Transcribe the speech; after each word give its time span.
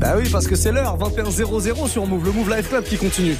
Bah 0.00 0.14
oui, 0.16 0.30
parce 0.32 0.46
que 0.46 0.56
c'est 0.56 0.72
l'heure, 0.72 0.96
21.00 0.96 1.86
sur 1.86 2.06
Move, 2.06 2.24
le 2.24 2.32
Move 2.32 2.56
Life 2.56 2.70
Club 2.70 2.84
qui 2.84 2.96
continue. 2.96 3.36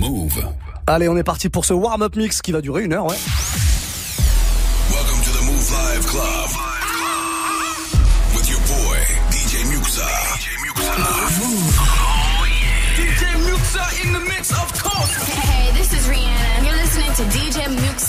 Move. 0.00 0.44
Allez, 0.86 1.08
on 1.10 1.16
est 1.18 1.22
parti 1.22 1.50
pour 1.50 1.66
ce 1.66 1.74
warm-up 1.74 2.16
mix 2.16 2.40
qui 2.40 2.52
va 2.52 2.62
durer 2.62 2.84
une 2.84 2.94
heure, 2.94 3.04
ouais. 3.04 3.16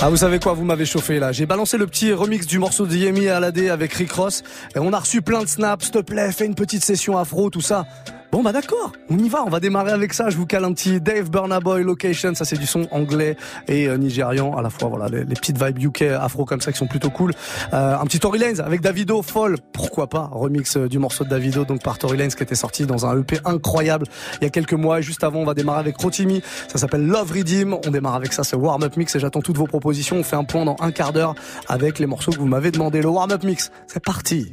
Ah, 0.00 0.10
vous 0.10 0.18
savez 0.18 0.38
quoi, 0.38 0.52
vous 0.52 0.64
m'avez 0.64 0.86
chauffé 0.86 1.18
là. 1.18 1.32
J'ai 1.32 1.44
balancé 1.44 1.76
le 1.76 1.84
petit 1.88 2.12
remix 2.12 2.46
du 2.46 2.60
morceau 2.60 2.86
de 2.86 2.94
Yemi 2.94 3.26
à 3.28 3.40
l'AD 3.40 3.58
avec 3.68 3.92
Rick 3.94 4.12
Ross. 4.12 4.44
Et 4.76 4.78
on 4.78 4.92
a 4.92 4.98
reçu 5.00 5.22
plein 5.22 5.42
de 5.42 5.48
snaps. 5.48 5.86
S'il 5.86 5.92
te 5.92 5.98
plaît, 5.98 6.30
fais 6.30 6.46
une 6.46 6.54
petite 6.54 6.84
session 6.84 7.18
afro, 7.18 7.50
tout 7.50 7.60
ça. 7.60 7.84
Bon 8.30 8.42
bah 8.42 8.52
d'accord, 8.52 8.92
on 9.08 9.16
y 9.16 9.28
va, 9.30 9.42
on 9.42 9.48
va 9.48 9.58
démarrer 9.58 9.90
avec 9.90 10.12
ça. 10.12 10.28
Je 10.28 10.36
vous 10.36 10.44
cale 10.44 10.64
un 10.64 10.74
petit 10.74 11.00
Dave 11.00 11.30
Burna 11.30 11.60
Boy 11.60 11.82
Location, 11.82 12.34
ça 12.34 12.44
c'est 12.44 12.58
du 12.58 12.66
son 12.66 12.86
anglais 12.90 13.38
et 13.68 13.88
euh, 13.88 13.96
nigérian 13.96 14.54
à 14.54 14.60
la 14.60 14.68
fois. 14.68 14.90
Voilà 14.90 15.08
les, 15.08 15.24
petites 15.24 15.62
vibes 15.62 15.78
UK 15.82 16.02
afro 16.02 16.44
comme 16.44 16.60
ça 16.60 16.70
qui 16.70 16.76
sont 16.76 16.86
plutôt 16.86 17.08
cool. 17.08 17.32
Euh, 17.72 17.96
un 17.96 18.04
petit 18.04 18.20
Tory 18.20 18.38
Lanez 18.38 18.60
avec 18.60 18.82
Davido, 18.82 19.22
folle, 19.22 19.56
pourquoi 19.72 20.08
pas? 20.08 20.28
Remix 20.30 20.76
euh, 20.76 20.88
du 20.88 20.98
morceau 20.98 21.24
de 21.24 21.30
Davido 21.30 21.64
donc 21.64 21.82
par 21.82 21.96
Tory 21.96 22.18
Lanez 22.18 22.34
qui 22.34 22.42
était 22.42 22.54
sorti 22.54 22.84
dans 22.84 23.06
un 23.06 23.18
EP 23.18 23.38
incroyable 23.46 24.04
il 24.42 24.44
y 24.44 24.46
a 24.46 24.50
quelques 24.50 24.74
mois. 24.74 24.98
Et 24.98 25.02
juste 25.02 25.24
avant, 25.24 25.40
on 25.40 25.46
va 25.46 25.54
démarrer 25.54 25.80
avec 25.80 25.96
Rotimi, 25.96 26.42
ça 26.68 26.76
s'appelle 26.76 27.06
Love 27.06 27.32
Redeem. 27.32 27.78
On 27.86 27.90
démarre 27.90 28.16
avec 28.16 28.34
ça, 28.34 28.44
c'est 28.44 28.56
warm 28.56 28.82
up 28.82 28.98
mix 28.98 29.16
et 29.16 29.20
j'attends 29.20 29.40
toutes 29.40 29.56
vos 29.56 29.66
propositions. 29.66 30.16
On 30.16 30.22
fait 30.22 30.36
un 30.36 30.44
point 30.44 30.66
dans 30.66 30.76
un 30.80 30.90
quart 30.90 31.14
d'heure 31.14 31.34
avec 31.66 31.98
les 31.98 32.06
morceaux 32.06 32.32
que 32.32 32.38
vous 32.38 32.46
m'avez 32.46 32.72
demandé. 32.72 33.00
Le 33.00 33.08
warm 33.08 33.30
up 33.32 33.42
mix, 33.42 33.70
c'est 33.86 34.04
parti. 34.04 34.52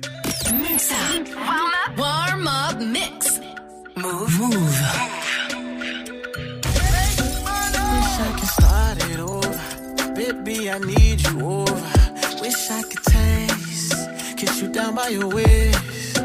Wish 4.06 4.22
I 8.20 8.36
could 8.38 8.50
start 8.50 8.98
it 9.10 9.20
over. 9.20 10.14
Baby, 10.14 10.70
I 10.70 10.78
need 10.78 11.22
you 11.22 11.42
over. 11.42 11.92
Wish 12.40 12.70
I 12.70 12.84
could 12.84 13.04
taste, 13.04 14.38
kiss 14.38 14.62
you 14.62 14.68
down 14.68 14.94
by 14.94 15.08
your 15.08 15.28
waist. 15.28 16.20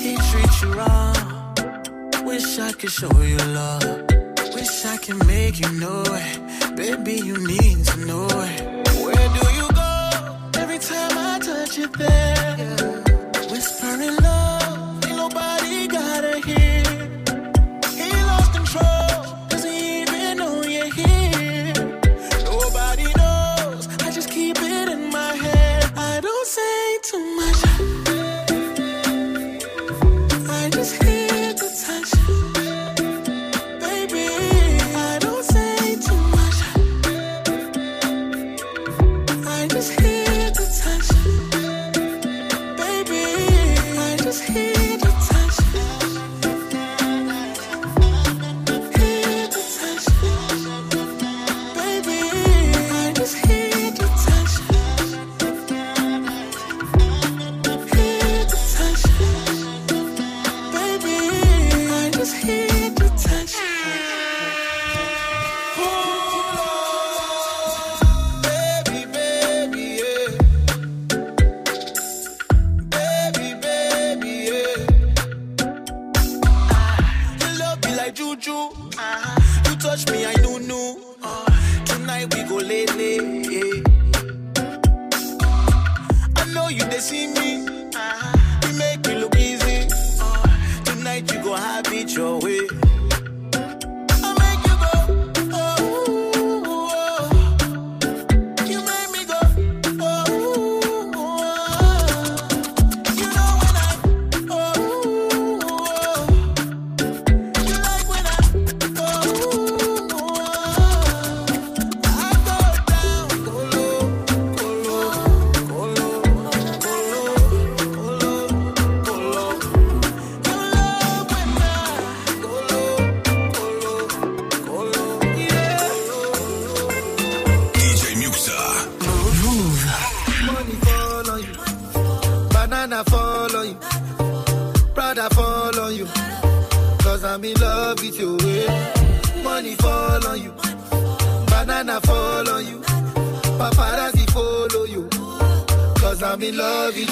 He 0.00 0.16
treats 0.16 0.62
you 0.62 0.72
wrong. 0.74 1.14
Wish 2.24 2.58
I 2.58 2.72
could 2.72 2.90
show 2.90 3.22
you 3.22 3.36
love. 3.36 3.84
Wish 4.54 4.84
I 4.84 4.96
could 4.96 5.24
make 5.24 5.60
you 5.60 5.70
know 5.78 6.02
it. 6.06 6.76
Baby, 6.76 7.14
you 7.24 7.38
need 7.46 7.84
to 7.86 8.04
know 8.04 8.26
it. 8.26 8.62
Where 9.00 9.28
do 9.38 9.42
you 9.58 9.68
go? 9.72 10.60
Every 10.60 10.78
time 10.78 11.16
I 11.16 11.38
touch 11.38 11.78
you 11.78 11.86
there. 11.86 12.32
Whispering 12.62 13.11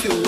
you. 0.04 0.10
eh, 0.10 0.19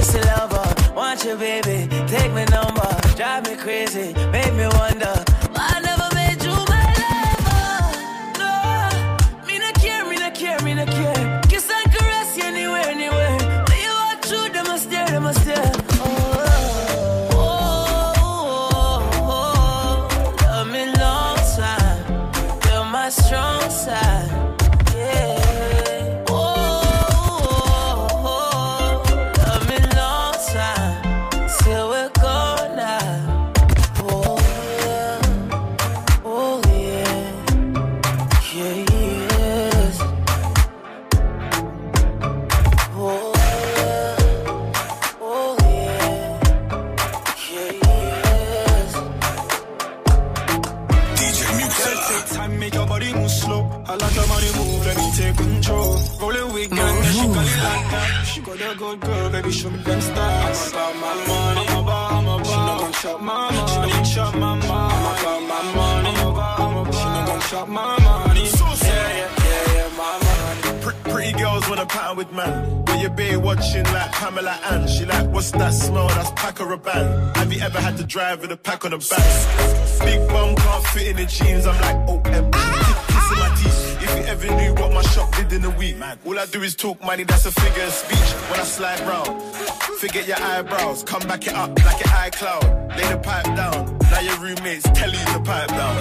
nice 0.00 0.26
Lover. 0.26 0.94
Want 0.94 1.24
you, 1.24 1.36
baby, 1.36 1.88
take 2.06 2.32
me 2.32 2.44
number. 2.46 2.88
Drive 3.16 3.46
me 3.46 3.56
crazy, 3.56 4.14
make 4.30 4.52
me 4.54 4.66
wonder. 4.78 5.29
Wanna 71.70 71.86
pattern 71.86 72.16
with 72.16 72.32
man. 72.32 72.84
But 72.84 73.00
your 73.00 73.10
bae 73.10 73.36
watching 73.36 73.84
like 73.84 74.10
Pamela 74.12 74.58
Ann. 74.70 74.88
She 74.88 75.04
like, 75.06 75.28
what's 75.28 75.52
that 75.52 75.72
smell? 75.72 76.08
That's 76.08 76.30
pack 76.32 76.60
or 76.60 76.72
a 76.72 76.76
band. 76.76 77.36
Have 77.36 77.52
you 77.52 77.60
ever 77.60 77.80
had 77.80 77.96
to 77.98 78.04
drive 78.04 78.40
with 78.40 78.50
a 78.50 78.56
pack 78.56 78.84
on 78.84 78.90
the 78.90 78.98
back? 78.98 80.00
Big 80.04 80.28
bum 80.28 80.56
can't 80.56 80.84
fit 80.88 81.06
in 81.06 81.16
the 81.16 81.26
jeans. 81.26 81.66
I'm 81.66 81.80
like, 81.80 82.08
oh, 82.08 82.20
em. 82.30 83.09
If 84.10 84.44
you 84.44 84.50
ever 84.50 84.54
knew 84.60 84.74
what 84.74 84.92
my 84.92 85.02
shop 85.02 85.34
did 85.36 85.52
in 85.52 85.64
a 85.64 85.70
week, 85.70 85.96
all 86.26 86.38
I 86.38 86.46
do 86.46 86.62
is 86.62 86.74
talk 86.74 87.00
money. 87.04 87.24
That's 87.24 87.46
a 87.46 87.52
figure 87.52 87.84
of 87.84 87.92
speech. 87.92 88.30
When 88.50 88.60
I 88.60 88.64
slide 88.64 89.00
round, 89.00 89.42
forget 90.00 90.26
your 90.26 90.40
eyebrows. 90.40 91.02
Come 91.04 91.22
back 91.28 91.46
it 91.46 91.54
up 91.54 91.70
like 91.84 92.00
your 92.04 92.14
iCloud. 92.26 92.96
Lay 92.96 93.08
the 93.08 93.18
pipe 93.18 93.44
down. 93.56 93.98
Now 94.10 94.20
your 94.20 94.38
roommates 94.38 94.84
tell 94.94 95.10
you 95.10 95.24
to 95.32 95.40
pipe 95.40 95.68
down. 95.68 95.94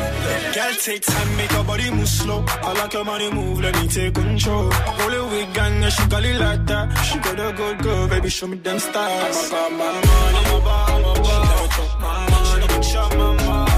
Girl, 0.53 0.73
take 0.81 1.01
time, 1.03 1.37
make 1.37 1.51
your 1.51 1.63
body 1.63 1.91
move 1.91 2.07
slow. 2.07 2.43
I 2.47 2.73
like 2.73 2.93
your 2.93 3.05
money 3.05 3.31
move, 3.31 3.61
let 3.61 3.75
me 3.79 3.87
take 3.87 4.15
control. 4.15 4.69
Roll 4.99 5.13
it 5.13 5.31
with 5.31 5.53
gang, 5.53 5.83
and 5.83 5.93
she 5.93 6.07
got 6.07 6.25
it 6.25 6.39
like 6.39 6.65
that. 6.65 6.93
She 7.05 7.19
got 7.19 7.39
a 7.39 7.53
good 7.55 7.77
girl, 7.83 8.07
baby, 8.07 8.29
show 8.29 8.47
me 8.47 8.57
them 8.57 8.79
stars. 8.79 9.51
I'm 9.53 9.75
about 9.75 9.77
my 9.77 9.93
money, 9.93 10.37
I'm 10.37 10.61
about, 10.61 10.89
I'm 10.89 12.01
my 12.01 12.29
money, 12.31 12.45
she 12.49 12.57
never 12.59 12.81
chop 12.81 13.11
my 13.15 13.45
money. 13.45 13.68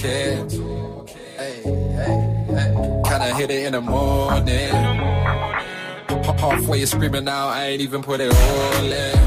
Can 0.00 0.48
I 3.20 3.34
hit 3.36 3.50
it 3.50 3.66
in 3.66 3.72
the 3.72 3.82
morning? 3.82 4.72
Halfway 6.38 6.86
screaming 6.86 7.28
out, 7.28 7.48
I 7.48 7.66
ain't 7.66 7.82
even 7.82 8.02
put 8.02 8.20
it 8.20 8.32
all 8.32 8.84
in. 8.84 9.18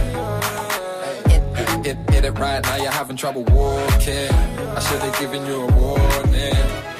Hit, 1.84 1.98
hit 2.10 2.26
it 2.26 2.32
right 2.32 2.64
now, 2.64 2.76
you're 2.78 2.92
having 2.92 3.16
trouble 3.16 3.44
walking. 3.44 4.32
I 4.32 4.80
should 4.80 5.00
have 5.02 5.20
given 5.20 5.46
you 5.46 5.62
a 5.62 5.68
warning. 5.74 6.56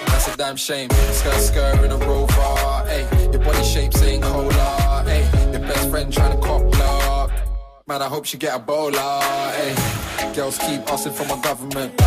That's 0.06 0.28
a 0.28 0.38
damn 0.38 0.56
shame. 0.56 0.92
Skirt, 0.92 1.34
skirt 1.34 1.84
in 1.84 1.92
a 1.92 1.98
rover. 1.98 2.86
Hey, 2.86 3.08
your 3.32 3.42
body 3.42 3.64
shape's 3.64 4.04
ain't 4.04 4.22
cola. 4.22 5.04
Hey, 5.04 5.28
your 5.52 5.62
best 5.62 5.90
friend 5.90 6.14
trying 6.14 6.40
to 6.40 6.46
cop 6.46 6.62
block. 6.72 7.32
Man, 7.88 8.04
I 8.04 8.08
hope 8.08 8.26
she 8.26 8.38
get 8.38 8.56
a 8.56 8.60
bowler. 8.60 8.92
Hey, 8.92 9.74
girls 10.36 10.58
keep 10.58 10.82
asking 10.92 11.14
for 11.14 11.26
my 11.26 11.40
government. 11.42 12.00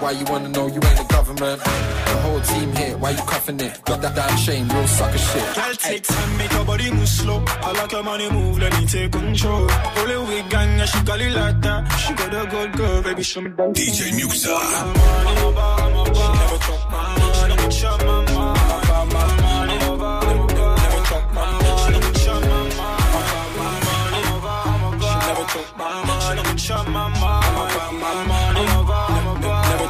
Why 0.00 0.12
you 0.12 0.24
wanna 0.26 0.48
know 0.48 0.66
you 0.66 0.80
ain't 0.88 0.98
the 1.02 1.06
government? 1.08 1.60
The 1.62 2.16
whole 2.24 2.40
team 2.40 2.72
here, 2.76 2.96
why 2.98 3.10
you 3.10 3.22
cuffing 3.32 3.60
it? 3.60 3.80
Got 3.84 4.00
that 4.02 4.14
damn 4.14 4.36
shame, 4.38 4.68
real 4.68 4.86
sucker 4.86 5.18
shit. 5.18 5.54
Girl, 5.54 5.74
take 5.74 6.02
time, 6.04 6.36
make 6.38 6.52
your 6.52 6.64
body 6.64 6.90
move 6.90 7.08
slow. 7.08 7.44
I 7.46 7.72
like 7.72 7.92
your 7.92 8.02
money 8.02 8.30
move, 8.30 8.58
let 8.58 8.72
me 8.78 8.86
take 8.86 9.12
control. 9.12 9.66
Roll 9.96 10.10
it 10.10 10.20
with 10.28 10.50
gang, 10.50 10.80
and 10.80 10.88
she 10.88 11.00
got 11.02 11.20
it 11.20 11.32
like 11.32 11.60
that. 11.62 11.88
She 11.98 12.14
got 12.14 12.34
a 12.34 12.46
good 12.48 12.72
girl, 12.72 13.02
baby, 13.02 13.22
show 13.22 13.40
me 13.40 13.50
them. 13.50 13.72
DJ 13.74 14.12
Muxxa. 14.18 14.54
I'm 14.54 15.52
about, 15.52 15.80
I'm 15.80 15.92
about. 15.92 16.16
She 16.16 16.32
never 16.38 16.58
talk 16.66 16.90
my 16.90 17.18
money, 17.18 17.34
she 17.34 17.48
never 17.48 17.68
chop 17.70 18.00
my 18.06 18.17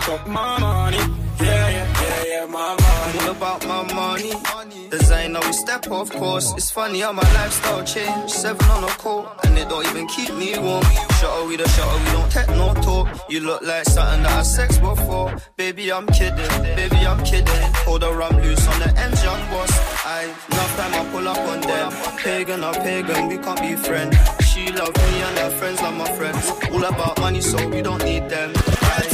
talk 0.09 0.27
my 0.27 0.59
money. 0.59 0.97
Yeah, 0.97 1.69
yeah, 1.69 2.03
yeah, 2.03 2.25
yeah, 2.27 2.47
my 2.47 2.75
money. 2.81 3.19
all 3.21 3.31
about 3.37 3.67
my 3.67 3.83
money. 3.95 4.33
Designer, 4.91 5.41
we 5.45 5.53
step 5.53 5.87
off 5.91 6.11
course. 6.11 6.55
It's 6.57 6.71
funny 6.71 7.01
how 7.01 7.13
my 7.13 7.29
lifestyle 7.35 7.85
changed. 7.85 8.31
Seven 8.31 8.67
on 8.71 8.85
a 8.85 8.93
coat, 9.05 9.29
and 9.45 9.59
it 9.59 9.69
don't 9.69 9.87
even 9.87 10.07
keep 10.09 10.33
me 10.35 10.59
warm. 10.59 10.83
Shutter 11.19 11.45
we 11.47 11.57
the 11.57 11.69
shutter, 11.69 11.99
we 12.05 12.11
don't 12.17 12.33
take 12.33 12.49
no 12.61 12.75
talk. 12.87 13.07
You 13.29 13.41
look 13.41 13.63
like 13.63 13.85
something 13.85 14.23
that 14.23 14.33
I 14.33 14.43
sex 14.43 14.79
before. 14.79 15.37
Baby, 15.57 15.93
I'm 15.93 16.07
kidding. 16.07 16.53
Baby, 16.81 17.01
I'm 17.11 17.23
kidding. 17.25 17.65
Hold 17.87 18.03
her, 18.03 18.23
I'm 18.23 18.37
loose 18.43 18.67
on 18.67 18.79
the 18.81 18.91
engine, 19.05 19.43
boss. 19.53 19.73
I 20.07 20.23
enough 20.51 20.77
time 20.79 20.95
I 21.01 21.03
pull 21.13 21.29
up 21.29 21.39
on 21.53 21.61
them. 21.61 21.93
Pagan 22.17 22.65
or 22.65 22.73
pagan, 22.73 23.29
we 23.29 23.37
can't 23.37 23.61
be 23.61 23.75
friends. 23.77 24.17
She 24.49 24.73
love 24.73 24.97
me 24.97 25.23
and 25.23 25.39
her 25.39 25.51
friends 25.51 25.83
love 25.83 25.97
my 25.97 26.11
friends. 26.17 26.51
All 26.73 26.85
about 26.85 27.21
money, 27.21 27.41
so 27.43 27.59
we 27.69 27.83
don't 27.83 28.03
need 28.05 28.29
them. 28.31 28.53
Girl, 28.53 29.08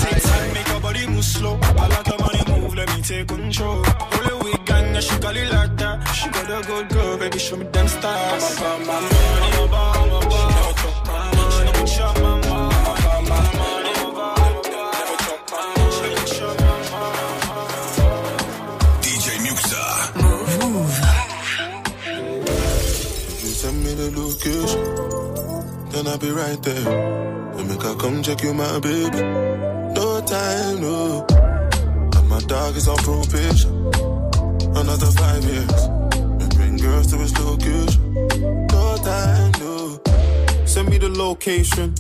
control. 3.55 3.83
Roll 4.29 4.39
with 4.45 4.65
gang, 4.65 4.97
and 4.97 5.05
she 5.05 5.19
got 5.19 5.37
it 5.37 5.53
like 5.53 5.77
that. 5.77 6.05
She 6.15 6.29
got 6.31 6.51
a 6.51 6.67
good 6.67 6.89
girl, 6.89 7.19
baby, 7.19 7.39
show 7.39 7.57
me 7.57 7.67
them 7.67 7.89
stars. 7.89 8.45
I'm 8.45 8.83
about 8.83 8.87
my 8.87 9.01
money, 9.01 9.51
I'm 9.55 9.69
about. 9.69 9.95
She 9.95 10.47
never 10.55 10.73
talk 10.83 10.99
my 11.07 11.19
money, 11.37 11.53
she 11.55 11.63
never 11.65 11.85
my 12.21 12.35
money. 12.49 12.65
I'm 12.65 12.87
about 12.93 13.25
my 13.31 13.41
money, 13.59 13.93
send 23.65 23.79
me 23.85 23.93
the 23.95 24.09
location, 24.21 24.83
then 25.91 26.07
I'll 26.07 26.19
be 26.19 26.31
right 26.31 26.61
there. 26.63 26.89
And 27.57 27.69
make 27.69 27.83
her 27.83 27.95
come 27.95 28.23
check 28.23 28.43
you, 28.43 28.53
my 28.53 28.79
baby. 28.81 29.23
No 29.95 30.21
time, 30.27 30.81
no. 30.83 31.34
Dog 32.47 32.77
is 32.77 32.89
on 32.89 32.97
probation. 32.99 33.71
Another 34.77 35.07
five 35.07 35.45
years. 35.45 35.83
And 36.15 36.55
bring 36.55 36.77
girls 36.77 37.07
to 37.11 37.17
his 37.17 37.37
location. 37.39 38.15
No 38.69 38.97
time, 38.99 39.53
no. 39.61 40.01
Send 40.67 40.91
me 40.91 40.99
the 40.99 41.09
location. 41.09 41.95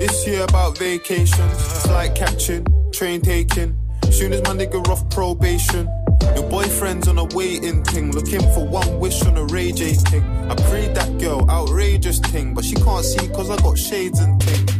This 0.00 0.26
year 0.26 0.42
about 0.42 0.76
vacation. 0.78 1.48
Flight 1.84 2.14
catching, 2.16 2.66
train 2.92 3.20
taking. 3.20 3.76
Soon 4.10 4.32
as 4.32 4.42
my 4.42 4.50
nigga 4.50 4.86
off 4.88 5.08
probation. 5.10 5.88
Your 6.34 6.48
boyfriend's 6.50 7.06
on 7.06 7.18
a 7.18 7.24
waiting 7.26 7.84
thing. 7.84 8.10
Looking 8.10 8.42
for 8.54 8.66
one 8.66 8.98
wish 8.98 9.22
on 9.24 9.36
a 9.36 9.44
Ray 9.44 9.70
J 9.70 9.92
thing. 9.92 10.24
I 10.50 10.54
prayed 10.68 10.94
that 10.96 11.18
girl, 11.18 11.48
outrageous 11.48 12.18
thing. 12.18 12.54
But 12.54 12.64
she 12.64 12.74
can't 12.74 13.04
see 13.04 13.28
cause 13.28 13.50
I 13.50 13.56
got 13.58 13.78
shades 13.78 14.18
and 14.18 14.42
thing. 14.42 14.75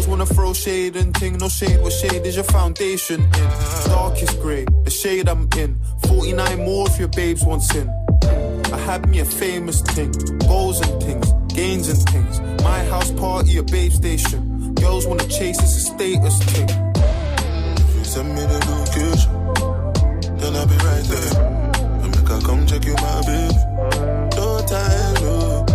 Girls 0.00 0.08
wanna 0.08 0.24
throw 0.24 0.54
shade 0.54 0.96
and 0.96 1.14
thing. 1.14 1.36
No 1.36 1.50
shade, 1.50 1.78
what 1.82 1.92
shade 1.92 2.24
is 2.24 2.34
your 2.34 2.44
foundation 2.44 3.20
in? 3.20 3.48
Darkest 3.84 4.40
grey, 4.40 4.64
the 4.84 4.90
shade 4.90 5.28
I'm 5.28 5.46
in. 5.58 5.78
49 6.06 6.64
more 6.64 6.88
if 6.88 6.98
your 6.98 7.08
babes 7.08 7.44
wants 7.44 7.74
in. 7.74 7.86
I 8.72 8.78
had 8.78 9.06
me 9.10 9.18
a 9.18 9.26
famous 9.26 9.82
thing, 9.82 10.10
goals 10.48 10.80
and 10.80 11.02
things, 11.02 11.30
gains 11.52 11.88
and 11.90 11.98
things. 12.08 12.40
My 12.62 12.82
house 12.84 13.10
party, 13.12 13.58
a 13.58 13.62
babe 13.62 13.92
station. 13.92 14.72
Girls 14.76 15.06
wanna 15.06 15.28
chase, 15.28 15.58
it's 15.58 15.76
a 15.76 15.80
status 15.92 16.38
thing. 16.44 16.70
If 17.84 17.96
you 17.98 18.04
send 18.04 18.34
me 18.34 18.40
the 18.40 18.58
location, 18.72 19.32
then 20.38 20.56
I'll 20.56 20.66
be 20.66 20.76
right 20.76 21.04
there. 21.12 21.32
And 22.04 22.16
make 22.16 22.26
her 22.26 22.40
come 22.40 22.66
check 22.66 22.86
you, 22.86 22.94
my 22.94 23.20
baby. 23.28 23.54
No 24.36 24.64
time, 24.66 25.14
no. 25.24 25.66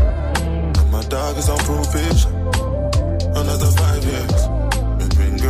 My 0.89 1.03
dog 1.10 1.38
is 1.38 1.48
on 1.48 1.60
probation. 1.60 2.34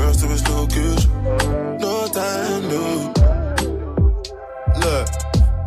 Girls 0.05 0.21
to 0.21 0.27
his 0.27 0.47
location. 0.49 1.11
No 1.79 2.07
time, 2.07 2.63
no. 2.69 3.13
Look, 4.79 5.07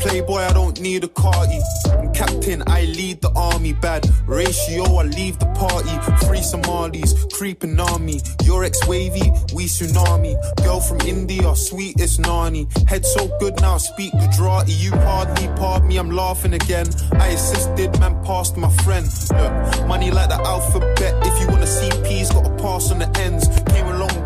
playboy, 0.01 0.43
I 0.43 0.53
don't 0.53 0.69
don't 0.69 0.83
need 0.83 1.05
a 1.05 1.09
carty. 1.09 1.61
I'm 1.99 2.13
captain, 2.13 2.63
I 2.67 2.83
lead 2.85 3.21
the 3.21 3.31
army. 3.35 3.73
Bad 3.73 4.07
ratio, 4.27 4.85
I 4.97 5.05
leave 5.05 5.39
the 5.39 5.47
party. 5.63 5.95
Free 6.27 6.43
Somalis, 6.43 7.15
creeping 7.33 7.79
army. 7.81 8.21
Your 8.45 8.65
ex 8.65 8.87
wavy, 8.87 9.31
we 9.55 9.65
tsunami. 9.65 10.35
Girl 10.63 10.81
from 10.81 11.01
India, 11.01 11.55
sweetest 11.57 12.21
nani. 12.21 12.67
Head 12.87 13.05
so 13.05 13.29
good 13.41 13.61
now, 13.61 13.79
speak 13.79 14.13
Gujarati. 14.13 14.73
You 14.73 14.93
hardly 14.93 15.49
pardon 15.57 15.89
me, 15.89 15.97
I'm 15.97 16.11
laughing 16.11 16.55
again. 16.55 16.87
I 17.13 17.29
assisted, 17.29 17.99
man, 17.99 18.23
passed 18.25 18.57
my 18.57 18.71
friend. 18.85 19.07
Look, 19.31 19.89
money 19.89 20.11
like 20.11 20.29
the 20.29 20.41
alphabet. 20.55 21.15
If 21.27 21.41
you 21.41 21.49
wanna 21.49 21.67
see 21.67 21.91
P's, 22.05 22.31
gotta 22.31 22.55
pass 22.63 22.91
on 22.91 22.99
the 22.99 23.11
ends. 23.19 23.49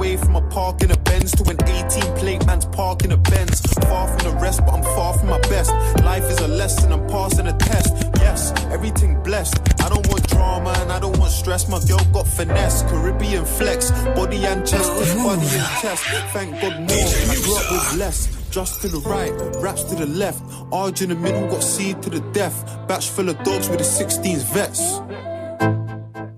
Came 0.02 0.10
a 0.10 0.16
long 0.16 0.16
way 0.16 0.16
from 0.16 0.36
a 0.36 0.48
park 0.50 0.82
in 0.82 0.90
a 0.90 0.96
Benz 0.98 1.32
to 1.32 1.42
an 1.50 1.56
18 1.62 2.16
plate 2.16 2.46
man's 2.46 2.66
park 2.66 3.04
in 3.04 3.12
a 3.12 3.16
Benz. 3.16 3.60
Far 3.88 4.08
from 4.08 4.30
the 4.30 4.36
rest, 4.40 4.60
but 4.64 4.74
I'm 4.74 4.82
far 4.82 5.18
from 5.18 5.28
my 5.28 5.38
best. 5.40 5.70
Life 6.02 6.24
is 6.24 6.40
a 6.40 6.48
lesson, 6.48 6.92
I'm 6.92 7.06
passing 7.06 7.46
a 7.46 7.56
test. 7.56 7.94
Yes, 8.16 8.52
everything 8.72 9.22
blessed. 9.22 9.58
I 9.80 9.88
don't 9.88 10.06
want 10.08 10.26
drama 10.28 10.74
and 10.78 10.90
I 10.90 10.98
don't 10.98 11.18
want 11.18 11.32
stress. 11.32 11.68
My 11.68 11.80
girl 11.86 12.04
got 12.12 12.26
finesse, 12.26 12.82
Caribbean 12.82 13.44
flex, 13.44 13.90
body 14.16 14.44
and 14.44 14.66
chest, 14.66 14.90
body 15.16 15.46
and 15.46 15.80
chest. 15.80 16.04
Thank 16.32 16.60
God 16.60 16.78
more. 16.80 17.08
I 17.32 17.36
grew 17.44 17.56
up 17.56 17.70
with 17.70 17.96
less. 17.98 18.28
Just 18.50 18.82
to 18.82 18.88
the 18.88 19.00
right, 19.08 19.32
raps 19.62 19.84
to 19.84 19.94
the 19.94 20.06
left. 20.06 20.42
Arge 20.72 21.02
in 21.02 21.08
the 21.08 21.14
middle, 21.14 21.46
got 21.48 21.62
seed 21.62 22.02
to 22.02 22.10
the 22.10 22.20
death. 22.32 22.56
Batch 22.86 23.08
full 23.08 23.28
of 23.28 23.36
dogs 23.44 23.68
with 23.68 23.78
the 23.78 23.84
16s 23.84 24.44
vets. 24.52 24.82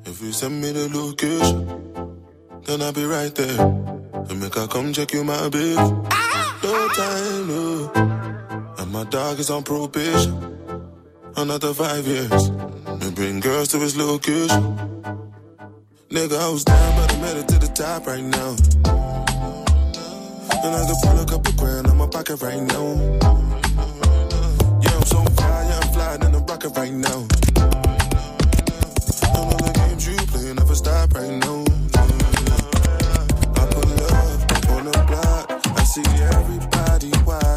If 0.06 0.22
you 0.22 0.32
send 0.32 0.60
me 0.60 0.70
the 0.70 0.88
location, 0.96 1.84
then 2.66 2.82
I'll 2.82 2.92
be 2.92 3.04
right 3.04 3.34
there. 3.34 3.60
And 3.60 4.40
make 4.40 4.56
I 4.56 4.66
come 4.66 4.92
check 4.92 5.12
you, 5.12 5.24
my 5.24 5.48
baby. 5.48 5.74
No 5.74 6.88
time, 6.96 7.48
no. 7.48 7.92
And 8.78 8.90
my 8.92 9.04
dog 9.04 9.38
is 9.38 9.50
on 9.50 9.62
probation. 9.62 10.32
Another 11.36 11.74
five 11.74 12.06
years. 12.06 12.50
Me 13.00 13.10
bring 13.10 13.40
girls 13.40 13.68
to 13.68 13.78
his 13.78 13.96
location. 13.96 14.78
Nigga, 16.10 16.38
I 16.38 16.48
was 16.48 16.64
down, 16.64 16.96
but 16.96 17.12
I 17.12 17.20
made 17.20 17.36
it 17.36 17.48
to 17.48 17.58
the 17.58 17.68
top 17.74 18.06
right 18.06 18.22
now. 18.22 18.56
And 20.64 20.74
I 20.74 20.86
can 20.86 20.96
pull 21.02 21.20
a 21.20 21.26
couple 21.26 21.52
grand 21.54 21.86
in 21.88 21.96
my 21.96 22.06
pocket 22.06 22.40
right 22.40 22.62
now. 22.62 22.94
Yeah, 24.80 24.96
I'm 24.96 25.04
so 25.04 25.22
fly, 25.36 25.66
yeah, 25.68 25.80
I'm 25.82 25.92
flying 25.92 26.22
in 26.22 26.34
a 26.34 26.38
rocket 26.38 26.76
right 26.76 26.92
now. 26.92 27.43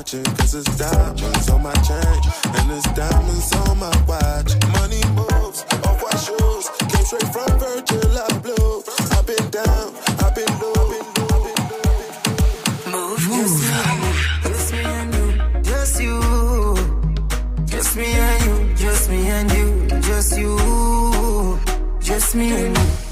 Watching. 0.08 0.36
Cause 0.36 0.56
it's 0.56 0.78
diamonds 0.78 1.50
on 1.50 1.62
my 1.64 1.74
chain, 1.74 2.22
and 2.56 2.72
it's 2.72 2.88
diamonds 2.94 3.54
on 3.56 3.78
my 3.80 4.04
watch. 4.08 4.54
Money 4.74 5.02
moves, 5.16 5.66
off 5.86 6.02
white 6.02 6.20
shoes, 6.20 6.70
came 6.90 7.06
straight 7.06 7.34
from 7.34 7.60
Virgil 7.60 8.16
Abloh. 8.28 8.84
I've 9.18 9.26
been 9.26 9.50
down, 9.50 9.96
I've 10.24 10.36
been 10.36 10.60
low, 10.60 10.90
been 10.90 11.06
low. 12.92 13.16
Just 13.18 13.62
me 13.62 13.70
just 14.44 14.72
me 14.74 14.80
and 14.80 15.14
you, 15.14 15.62
just 15.64 16.02
you. 16.02 16.22
Just 17.66 17.98
me 17.98 18.06
and 18.06 18.46
you, 18.46 18.76
just 18.76 19.10
me 19.10 19.28
and 19.28 19.52
you, 19.52 19.88
just 20.02 20.38
you. 20.38 21.60
Just 22.00 22.36
me 22.36 22.52
and 22.52 22.78
you, 22.78 23.07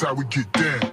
That's 0.00 0.10
how 0.10 0.14
we 0.14 0.24
get 0.26 0.52
down. 0.52 0.92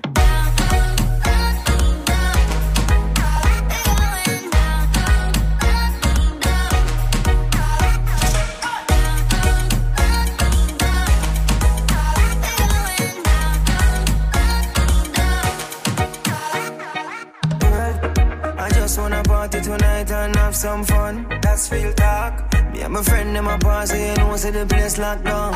I 18.57 18.69
just 18.73 18.97
wanna 18.97 19.21
party 19.21 19.61
tonight 19.61 20.09
and 20.09 20.35
have 20.35 20.55
some 20.55 20.83
fun. 20.83 21.27
That's 21.43 21.71
real 21.71 21.93
talk. 21.93 22.51
Me 22.73 22.81
and 22.81 22.93
my 22.93 23.03
friend 23.03 23.37
and 23.37 23.45
my 23.45 23.85
so 23.85 23.95
you 23.95 24.15
know, 24.15 24.35
see 24.35 24.49
the 24.49 24.65
place 24.65 24.97
locked 24.97 25.25
down. 25.25 25.53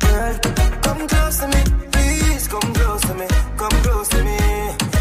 Girl, 0.00 0.38
come 0.80 1.06
close 1.06 1.38
to 1.40 1.48
me, 1.48 1.81
come 2.52 2.74
close 2.74 3.00
to 3.00 3.14
me, 3.14 3.26
come 3.56 3.76
close 3.82 4.08
to 4.08 4.22
me. 4.22 4.36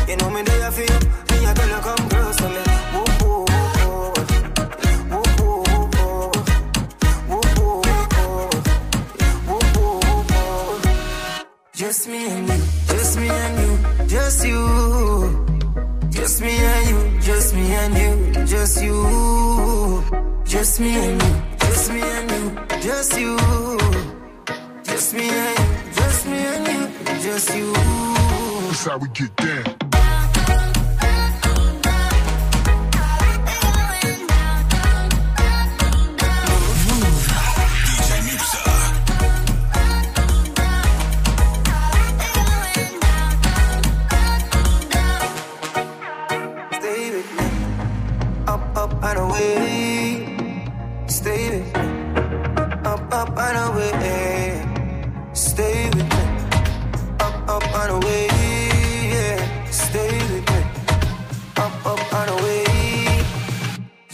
You 0.07 0.15
know 0.15 0.29
me 0.29 0.41
there 0.41 0.71
for 0.71 0.81
you, 0.81 0.99
me 1.31 1.53
tell 1.53 1.69
you 1.73 1.81
come 1.87 2.09
close 2.09 2.37
to 2.37 2.47
me. 2.47 2.63
Whoop, 2.93 3.21
whoop, 3.21 3.49
whoop, 3.83 4.17
whoop, 5.11 5.39
whoop, 5.41 5.67
whoop, 5.67 5.97
whoop, 7.27 7.41
whoop, 7.41 7.55
whoop, 9.47 9.67
whoop, 9.75 10.31
whoop. 10.31 10.81
Just 11.73 12.07
me 12.07 12.19
and 12.31 12.47
you, 12.47 12.59
just 12.87 13.17
me 13.19 13.27
and 13.27 13.55
you, 13.61 13.71
just 14.07 14.45
you. 14.45 14.61
Just 16.09 16.41
me 16.41 16.51
and 16.51 16.89
you, 16.89 16.99
just 17.19 17.53
me 17.53 17.73
and 17.73 17.97
you, 17.97 18.45
just 18.45 18.81
you. 18.81 18.97
Just 20.45 20.79
me 20.79 20.89
and 20.95 21.21
you, 21.21 21.31
just 21.59 21.91
me 21.91 22.01
and 22.01 22.31
you, 22.31 22.43
just 22.81 23.19
you. 23.19 23.37
Just 24.83 25.13
me 25.13 25.29
and 25.29 25.59
you, 25.59 25.60
just 27.45 27.57
you. 27.57 27.73
That's 27.73 28.85
how 28.85 28.97
we 28.97 29.07
get 29.09 29.35
down. 29.35 29.80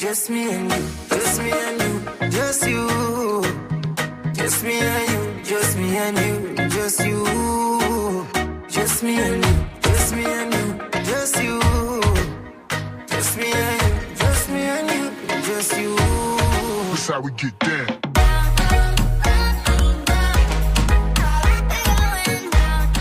Just 0.07 0.29
me 0.29 0.49
and 0.53 0.71
you, 0.71 0.79
just 1.09 1.41
me 1.41 1.51
and 1.51 1.81
you, 1.81 2.29
just 2.31 2.65
you. 2.65 2.87
Just 4.35 4.63
me 4.63 4.79
and 4.79 5.09
you, 5.11 5.43
just 5.43 5.77
me 5.77 5.97
and 5.97 6.17
you, 6.17 6.69
just 6.69 7.05
you. 7.05 7.25
Just 8.69 9.03
me 9.03 9.19
and 9.19 9.45
you, 9.45 9.65
just 9.81 10.15
me 10.15 10.23
and 10.23 10.53
you, 10.53 10.89
just 11.03 11.43
you. 11.43 11.59
Just 13.07 13.37
me 13.37 13.51
and 13.51 13.81
you, 13.81 14.15
just 14.15 14.49
me 14.49 14.61
and 14.61 14.89
you, 14.91 15.11
just 15.45 15.77
you. 15.77 15.95
That's 15.97 17.07
how 17.09 17.19
we 17.19 17.31
get 17.31 17.59
down. 17.59 17.96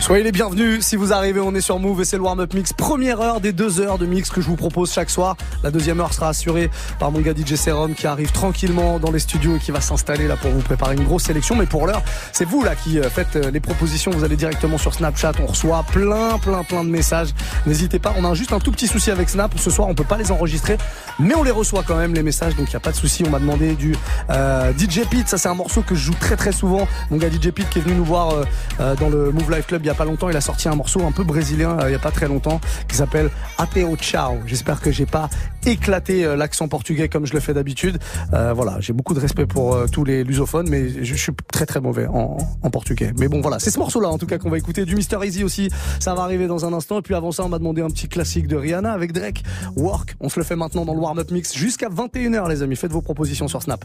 Soyez 0.07 0.23
les 0.23 0.31
bienvenus 0.31 0.87
si 0.87 0.95
vous 0.95 1.13
arrivez, 1.13 1.41
on 1.41 1.53
est 1.57 1.61
sur 1.61 1.81
Move 1.81 2.03
et 2.03 2.05
c'est 2.05 2.17
le 2.17 2.23
warm-up 2.23 2.55
mix. 2.55 2.73
Première 2.73 3.21
heure 3.21 3.41
des 3.41 3.53
deux 3.53 3.81
heures 3.81 3.99
de 3.99 4.07
mix 4.07 4.31
que 4.31 4.41
je 4.41 4.47
vous 4.47 4.55
propose 4.55 4.93
chaque 4.93 5.11
soir. 5.11 5.37
La 5.65 5.73
deuxième 5.73 5.99
heure 5.99 6.15
sera 6.15 6.29
assurée 6.29 6.71
par 7.01 7.11
mon 7.11 7.19
gars 7.19 7.33
DJ 7.35 7.57
Serum 7.57 7.93
qui 7.93 8.07
arrive 8.07 8.31
tranquillement 8.31 9.01
dans 9.01 9.11
les 9.11 9.19
studios 9.19 9.57
et 9.57 9.59
qui 9.59 9.73
va 9.73 9.81
s'installer 9.81 10.29
là 10.29 10.37
pour 10.37 10.53
vous 10.53 10.61
préparer 10.61 10.95
une 10.95 11.03
grosse 11.03 11.25
sélection. 11.25 11.57
Mais 11.57 11.67
pour 11.67 11.89
l'heure, 11.89 12.03
c'est 12.31 12.45
vous 12.45 12.63
là 12.63 12.77
qui 12.77 13.01
euh, 13.01 13.11
faites 13.11 13.35
euh, 13.35 13.51
les 13.51 13.59
propositions. 13.59 14.13
Vous 14.13 14.23
allez 14.23 14.37
directement 14.37 14.79
sur 14.79 14.95
Snapchat. 14.95 15.33
On 15.43 15.47
reçoit 15.47 15.85
plein, 15.91 16.39
plein, 16.39 16.63
plein 16.63 16.85
de 16.85 16.89
messages. 16.89 17.31
N'hésitez 17.67 17.99
pas. 17.99 18.15
On 18.17 18.25
a 18.25 18.33
juste 18.35 18.53
un 18.53 18.61
tout 18.61 18.71
petit 18.71 18.87
souci 18.87 19.11
avec 19.11 19.29
Snap. 19.29 19.59
Ce 19.59 19.71
soir, 19.73 19.89
on 19.89 19.97
peut 19.97 20.05
pas 20.05 20.19
les 20.19 20.31
enregistrer, 20.31 20.79
mais 21.19 21.35
on 21.35 21.43
les 21.43 21.51
reçoit 21.51 21.83
quand 21.85 21.97
même 21.97 22.15
les 22.15 22.23
messages. 22.23 22.55
Donc 22.55 22.69
il 22.71 22.75
y 22.75 22.77
a 22.77 22.81
pas 22.81 22.93
de 22.93 22.97
souci. 22.97 23.25
On 23.27 23.31
m'a 23.31 23.41
demandé 23.41 23.75
du 23.75 23.97
euh, 24.31 24.73
DJ 24.79 25.01
Pete. 25.11 25.27
Ça 25.27 25.37
c'est 25.37 25.49
un 25.49 25.55
morceau 25.55 25.83
que 25.83 25.97
je 25.97 26.05
joue 26.05 26.15
très 26.21 26.37
très 26.37 26.53
souvent. 26.53 26.87
Mon 27.11 27.17
gars 27.17 27.29
DJ 27.29 27.51
Pete 27.51 27.69
qui 27.71 27.81
est 27.81 27.83
venu 27.83 27.97
nous 27.97 28.05
voir 28.05 28.33
dans 29.01 29.09
le 29.09 29.33
Move 29.33 29.51
Life 29.51 29.67
Club 29.67 29.83
il 29.83 29.89
y 29.89 29.91
a 29.91 29.96
pas 29.97 30.05
longtemps. 30.05 30.31
Il 30.31 30.37
a 30.37 30.41
sorti 30.41 30.69
un 30.69 30.75
morceau 30.75 31.05
un 31.05 31.12
peu 31.12 31.25
brésilien 31.25 31.79
euh, 31.81 31.88
il 31.88 31.93
y 31.93 31.97
a 31.97 31.99
pas 31.99 32.11
très 32.11 32.29
longtemps 32.29 32.61
qui 32.88 32.97
s'appelle 32.97 33.31
Ateo 33.59 33.97
Ciao. 33.97 34.37
J'espère 34.47 34.81
que 34.81 34.91
j'ai 34.91 35.07
pas 35.07 35.29
éclaté 35.67 36.25
euh, 36.25 36.37
l'accent 36.37 36.69
portugais 36.69 37.09
comme 37.09 37.26
je 37.26 37.33
le 37.33 37.41
fais 37.41 37.55
d'habitude. 37.55 37.99
Euh, 38.33 38.53
voilà, 38.53 38.79
j'ai 38.81 38.93
beaucoup 38.93 39.15
de 39.15 39.21
respect 39.21 39.47
pour 39.47 39.75
euh, 39.75 39.87
tous 39.87 40.05
les 40.05 40.25
lusophones, 40.25 40.69
mais 40.69 41.05
je, 41.05 41.15
suis 41.15 41.33
très 41.53 41.67
très 41.67 41.81
mauvais 41.81 42.07
en, 42.07 42.37
portugais. 42.71 43.12
Mais 43.19 43.29
bon, 43.29 43.41
voilà, 43.41 43.59
c'est 43.59 43.71
ce 43.71 43.79
morceau-là 43.79 44.09
en 44.09 44.19
tout 44.19 44.26
cas 44.26 44.38
qu'on 44.38 44.50
va 44.50 44.59
écouter. 44.59 44.85
Du 44.85 44.95
Mr 44.95 45.25
Easy 45.25 45.45
aussi, 45.45 45.71
ça 46.00 46.15
va 46.15 46.23
arriver 46.23 46.47
dans 46.47 46.65
un 46.67 46.73
instant. 46.73 46.99
Et 46.99 47.03
puis 47.03 47.15
avant 47.15 47.33
ça, 47.33 47.45
on 47.45 47.49
m'a 47.49 47.59
demandé 47.59 47.83
un 47.83 47.88
petit 47.88 48.09
classique 48.09 48.47
de 48.47 48.57
Rihanna 48.57 48.93
avec 48.93 49.12
Drake, 49.12 49.43
Work. 49.76 50.17
On 50.21 50.29
se 50.29 50.38
le 50.38 50.45
fait 50.45 50.57
maintenant 50.57 50.85
dans 50.85 50.95
le 50.95 51.00
warm-up 51.00 51.31
mix 51.31 51.55
jusqu'à 51.55 51.88
21h 51.88 52.49
les 52.49 52.62
amis. 52.62 52.76
Faites 52.76 52.93
vos 52.93 53.03
propositions 53.03 53.49
sur 53.49 53.62
Snap. 53.62 53.85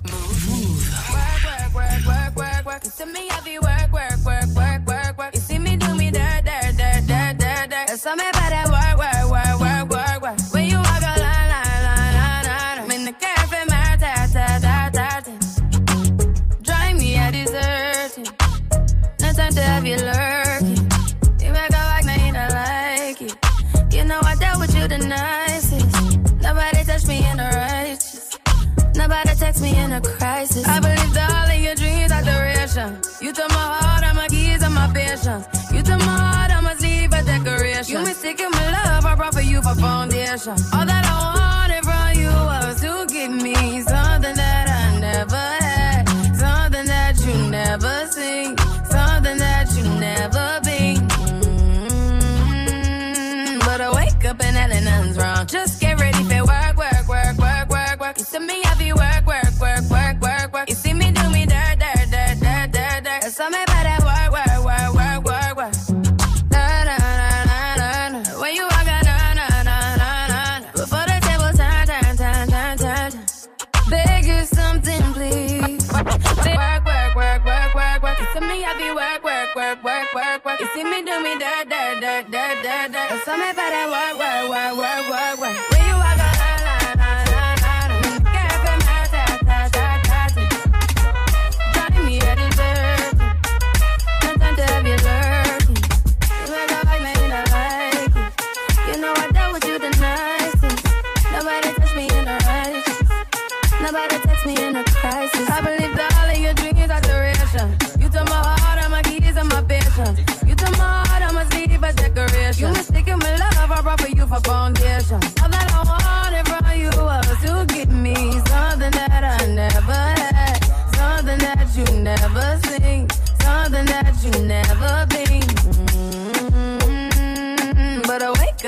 love 19.82 19.88
you 19.88 20.06
lurking. 20.06 20.92
You 21.42 21.52
make 21.54 21.70
a 21.70 21.84
like, 21.90 22.06
now 22.06 22.26
you 22.26 22.34
don't 22.34 22.54
like 22.54 23.22
it. 23.22 23.94
You 23.94 24.06
know 24.06 24.20
I 24.22 24.36
dealt 24.36 24.60
with 24.60 24.76
you 24.76 24.88
the 24.88 24.98
nicest. 25.00 26.42
Nobody 26.42 26.84
touched 26.84 27.08
me 27.08 27.26
in 27.26 27.40
a 27.40 27.50
righteous. 27.50 28.38
Nobody 28.96 29.36
text 29.36 29.62
me 29.62 29.76
in 29.76 29.94
a 29.94 30.02
crisis. 30.02 30.68
I 30.68 30.80
believed 30.80 31.18
all 31.18 31.50
of 31.50 31.60
your 31.60 31.76
dreams 31.76 32.12
are 32.12 32.22
duration. 32.22 33.00
You 33.22 33.34
took 33.34 33.50
my 33.50 33.56
heart, 33.56 34.04
all 34.04 34.14
my 34.14 34.28
keys, 34.28 34.62
and 34.62 34.76
my 34.76 34.92
patience. 34.94 35.48
You 35.72 35.82
took 35.82 36.00
my 36.00 36.18
heart, 36.26 36.52
all 36.52 36.62
my 36.62 36.76
leave 36.76 37.14
a 37.14 37.24
decoration. 37.24 37.94
You 37.94 38.04
mistaken 38.04 38.52
my 38.52 38.72
love, 38.72 39.06
I 39.06 39.16
brought 39.16 39.34
for 39.34 39.42
you 39.42 39.62
for 39.62 39.76
foundation. 39.76 40.56
All 40.74 40.86
that 40.86 41.06
I 41.06 41.16
wanted 41.38 41.84
from 41.84 42.22
you 42.22 42.30
was 42.30 42.82
to 42.82 43.08
give 43.12 43.32
me 43.32 43.71
That, 82.32 82.64
that, 82.64 82.92
that. 82.94 83.24
Some 83.26 83.42
me 83.42 83.52
better 83.52 83.92
work, 83.92 84.16
work, 84.16 84.48
work, 84.48 84.78
work, 84.78 85.40
work, 85.42 85.60
work. 85.60 85.71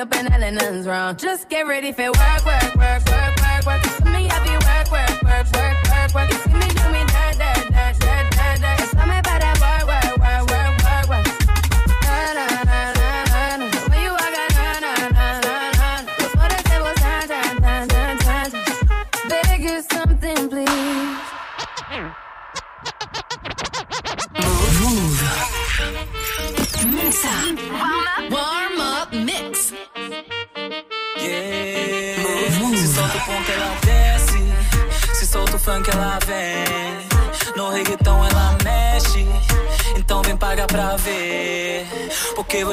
up 0.04 0.16
and 0.16 0.34
Ellen, 0.34 0.56
nothing's 0.56 0.86
wrong. 0.86 1.16
Just 1.16 1.48
get 1.48 1.66
ready 1.66 1.94
for 1.94 2.04
work, 2.04 2.46
work, 2.46 2.76
work, 2.76 3.06
work, 3.06 3.36
work, 3.42 3.66
work. 3.66 3.84
You 3.86 3.92
see 3.92 4.04
me, 4.04 4.30
I 4.30 4.38
be 4.44 4.52
work, 4.68 4.92
work, 4.92 5.24
work, 5.24 5.48
work, 5.54 5.78
work, 5.90 6.14
work. 6.14 6.30
You 6.30 6.38
see 6.40 6.54
me, 6.54 6.68
do 6.74 6.90
me. 6.92 7.13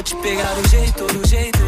vou 0.00 0.02
te 0.02 0.16
pegar 0.16 0.54
do 0.54 0.68
jeito, 0.68 1.04
do 1.04 1.28
jeito 1.28 1.59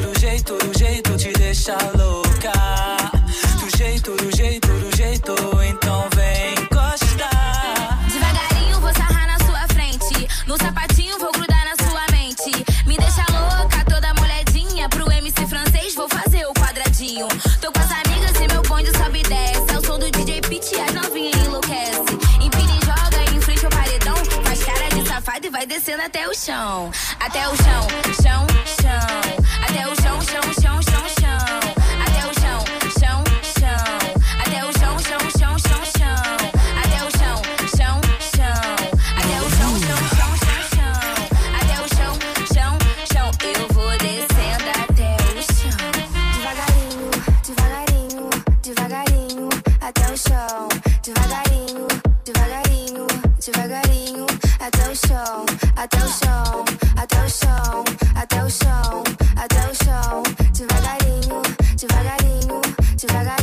devagarinho 53.44 54.24
até 54.60 54.88
o 54.88 54.94
chão, 54.94 55.44
até 55.74 55.98
o 55.98 56.08
chão, 56.08 56.64
até 56.96 57.24
o 57.24 57.28
chão, 57.28 57.84
até 58.14 58.44
o 58.44 58.48
chão, 58.48 59.02
até 59.36 59.68
o 59.68 59.74
chão, 59.74 60.22
devagarinho, 60.52 61.42
devagarinho, 61.76 62.60
devagarinho 62.96 63.41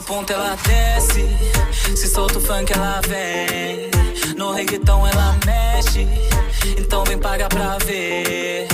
o 0.00 0.02
ponto, 0.02 0.32
ela 0.32 0.56
desce. 0.66 1.26
Se 1.96 2.08
solto 2.08 2.38
o 2.38 2.40
funk, 2.40 2.72
ela 2.72 3.00
vem. 3.06 3.90
No 4.36 4.52
reggaeton, 4.52 5.06
ela 5.06 5.36
mexe. 5.46 6.06
Então 6.78 7.04
vem 7.04 7.18
pagar 7.18 7.48
pra 7.48 7.78
ver. 7.84 8.66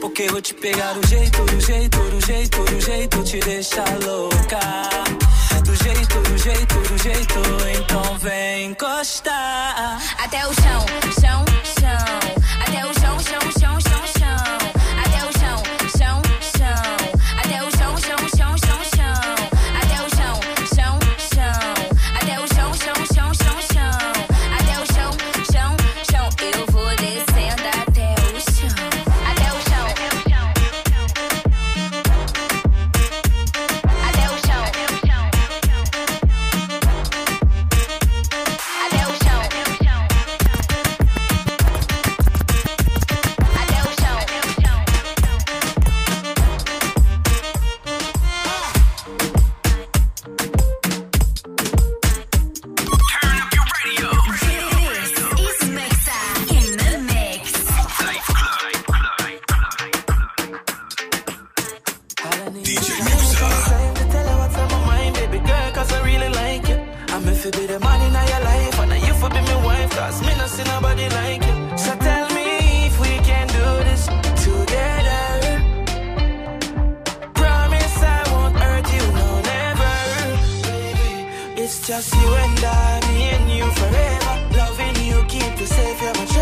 Porque 0.00 0.28
vou 0.28 0.40
te 0.40 0.54
pegar 0.54 0.92
do 0.92 1.06
jeito, 1.06 1.42
do 1.44 1.60
jeito, 1.60 1.98
do 1.98 2.26
jeito, 2.26 2.64
do 2.64 2.80
jeito, 2.80 3.24
te 3.24 3.40
deixa 3.40 3.84
louca. 4.04 4.60
Do 5.64 5.74
jeito, 5.82 6.20
do 6.20 6.38
jeito, 6.38 6.74
do 6.74 7.02
jeito, 7.02 7.40
então 7.78 8.18
vem 8.18 8.66
encostar. 8.66 9.98
Até 10.18 10.46
o 10.46 10.54
chão, 10.54 10.86
chão, 11.20 11.44
chão. 11.80 12.04
Até 12.60 12.86
o 12.86 12.94
chão, 13.00 13.18
chão, 13.20 13.52
chão. 13.58 13.63
just 81.86 82.14
you 82.14 82.34
and 82.34 82.64
I, 82.64 83.12
me 83.12 83.24
and 83.24 83.50
you 83.52 83.70
forever. 83.72 84.56
Loving 84.56 85.04
you, 85.04 85.22
keep 85.28 85.60
you 85.60 85.66
safe, 85.66 86.00
you're 86.00 86.14
my 86.14 86.33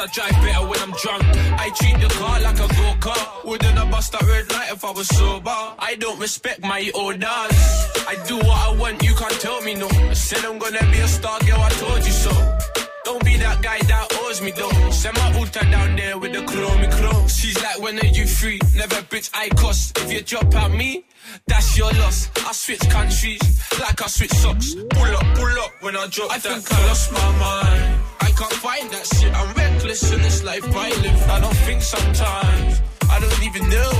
I 0.00 0.06
drive 0.06 0.30
better 0.30 0.66
when 0.68 0.78
I'm 0.80 0.92
drunk. 1.02 1.24
I 1.58 1.70
treat 1.70 1.98
the 1.98 2.08
car 2.14 2.40
like 2.40 2.60
a 2.60 2.68
go 2.68 2.88
kart. 3.00 3.44
Wouldn't 3.44 3.78
have 3.78 3.90
bust 3.90 4.12
that 4.12 4.22
red 4.22 4.52
light 4.52 4.70
if 4.70 4.84
I 4.84 4.92
was 4.92 5.08
sober? 5.08 5.50
I 5.78 5.96
don't 5.98 6.20
respect 6.20 6.60
my 6.60 6.90
orders. 6.94 7.24
I 8.06 8.14
do 8.28 8.36
what 8.36 8.58
I 8.68 8.76
want, 8.78 9.02
you 9.02 9.14
can't 9.14 9.40
tell 9.40 9.60
me 9.62 9.74
no. 9.74 9.88
I 9.88 10.12
said 10.14 10.44
I'm 10.44 10.58
gonna 10.58 10.84
be 10.92 10.98
a 10.98 11.08
star 11.08 11.40
girl, 11.40 11.60
I 11.60 11.70
told 11.70 11.98
you 11.98 12.12
so. 12.12 12.30
Don't 13.04 13.24
be 13.24 13.36
that 13.38 13.60
guy 13.62 13.78
that 13.78 14.06
owes 14.20 14.40
me 14.40 14.52
though. 14.52 14.90
Send 14.90 15.16
my 15.16 15.32
ulta 15.32 15.68
down 15.70 15.96
there 15.96 16.16
with 16.18 16.32
the 16.32 16.42
chromy 16.42 16.88
chrome. 16.92 17.26
She's 17.26 17.60
like, 17.62 17.80
when 17.80 17.98
are 17.98 18.06
you 18.06 18.26
free? 18.26 18.60
Never 18.76 19.00
bitch, 19.10 19.30
I 19.34 19.48
cost. 19.48 19.98
If 19.98 20.12
you 20.12 20.20
drop 20.20 20.54
at 20.54 20.70
me, 20.70 21.06
that's 21.46 21.76
your 21.76 21.90
loss. 21.94 22.30
I 22.46 22.52
switch 22.52 22.86
countries 22.90 23.40
like 23.80 24.00
I 24.00 24.06
switch 24.06 24.32
socks. 24.32 24.74
Pull 24.74 25.16
up, 25.16 25.26
pull 25.34 25.58
up 25.64 25.72
when 25.80 25.96
I 25.96 26.06
drop. 26.06 26.30
I 26.30 26.38
think 26.38 26.70
I 26.70 26.86
lost 26.86 27.12
my 27.12 27.30
mind. 27.38 28.00
I 28.20 28.30
can't 28.30 28.52
find 28.52 28.90
that 28.90 29.06
shit. 29.06 29.32
I'm 29.34 29.57
in 30.02 30.22
this 30.22 30.44
life 30.44 30.64
I 30.76 30.90
live. 30.90 31.22
I 31.28 31.40
don't 31.40 31.56
think 31.66 31.82
sometimes. 31.82 32.80
I 33.10 33.18
don't 33.20 33.42
even 33.42 33.68
know 33.68 33.90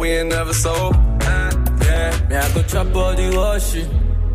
we 0.00 0.08
ain't 0.08 0.30
never 0.30 0.54
sober. 0.54 0.96
Huh? 1.22 1.50
Yeah. 1.82 2.28
Me, 2.28 2.36
I 2.36 2.54
go 2.54 2.62
chop 2.62 2.94
all 2.96 3.14
the 3.14 3.36
washing. 3.36 3.88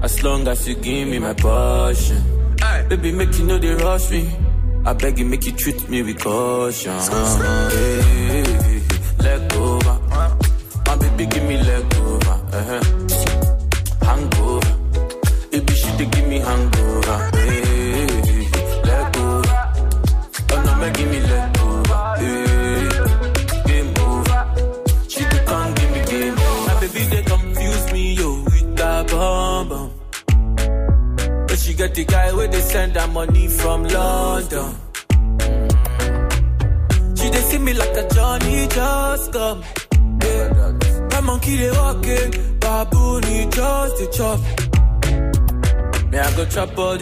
As 0.03 0.21
long 0.23 0.47
as 0.47 0.67
you 0.67 0.75
give 0.75 1.07
me 1.07 1.17
my 1.19 1.33
passion. 1.33 2.21
Baby, 2.89 3.11
make 3.11 3.35
you 3.39 3.45
know 3.45 3.57
they 3.57 3.73
rush 3.73 4.11
me. 4.11 4.29
I 4.85 4.93
beg 4.93 5.17
you, 5.17 5.25
make 5.25 5.45
you 5.45 5.53
treat 5.53 5.89
me 5.89 6.03
with 6.03 6.19
caution. 6.19 6.93
Hey, 6.93 8.01
hey, 8.11 8.43
hey, 8.43 8.74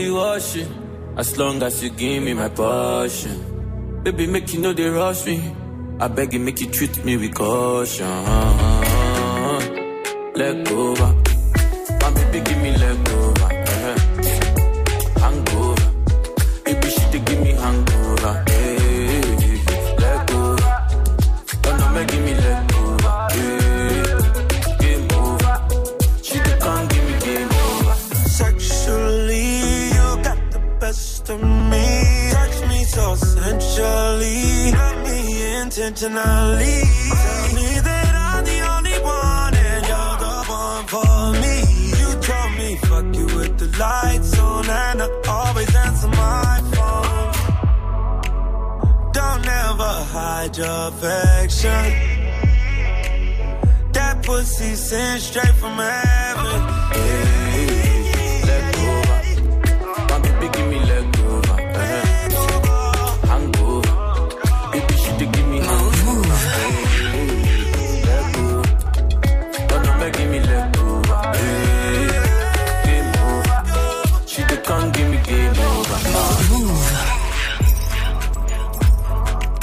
the 0.10 0.68
as 1.18 1.38
long 1.38 1.62
as 1.62 1.84
you 1.84 1.90
give 1.90 2.24
me 2.24 2.34
my 2.34 2.50
passion. 2.50 4.02
Baby 4.04 4.28
make 4.28 4.54
you 4.54 4.60
know 4.60 4.74
they 4.74 4.90
rush 4.90 5.26
me, 5.26 5.56
I 6.00 6.08
beg 6.08 6.34
you 6.34 6.40
make 6.40 6.60
you 6.60 6.70
treat 6.70 7.06
me 7.06 7.18
with 7.18 7.34
caution. 7.34 8.08
Leg 10.36 10.68
over, 10.72 11.16
my 12.02 12.10
baby 12.16 12.40
give 12.42 12.58
me 12.58 12.78
leg 12.78 13.10
over. 13.10 13.53
Intentionally. 35.88 36.80
Tell 37.24 37.48
me 37.56 37.70
that 37.88 38.12
I'm 38.16 38.44
the 38.46 38.60
only 38.74 38.98
one 39.04 39.54
and 39.56 39.84
you're 39.90 40.18
the 40.24 40.36
one 40.62 40.86
for 40.94 41.18
me. 41.44 41.56
You 42.00 42.10
me, 42.58 42.70
fuck 42.88 43.08
you 43.20 43.28
with 43.38 43.54
the 43.60 43.70
lights 43.78 44.40
on 44.40 44.70
and 44.70 45.02
I 45.02 45.08
always 45.28 45.76
answer 45.76 46.08
my 46.08 46.62
phone. 46.74 47.32
Don't 49.12 49.46
ever 49.46 49.94
hide 50.14 50.58
your 50.58 50.88
affection. 50.92 51.84
That 53.92 54.24
pussy 54.24 54.76
sent 54.76 55.22
straight 55.22 55.56
from 55.56 55.78
heaven. 55.78 56.84
Leg 56.94 57.43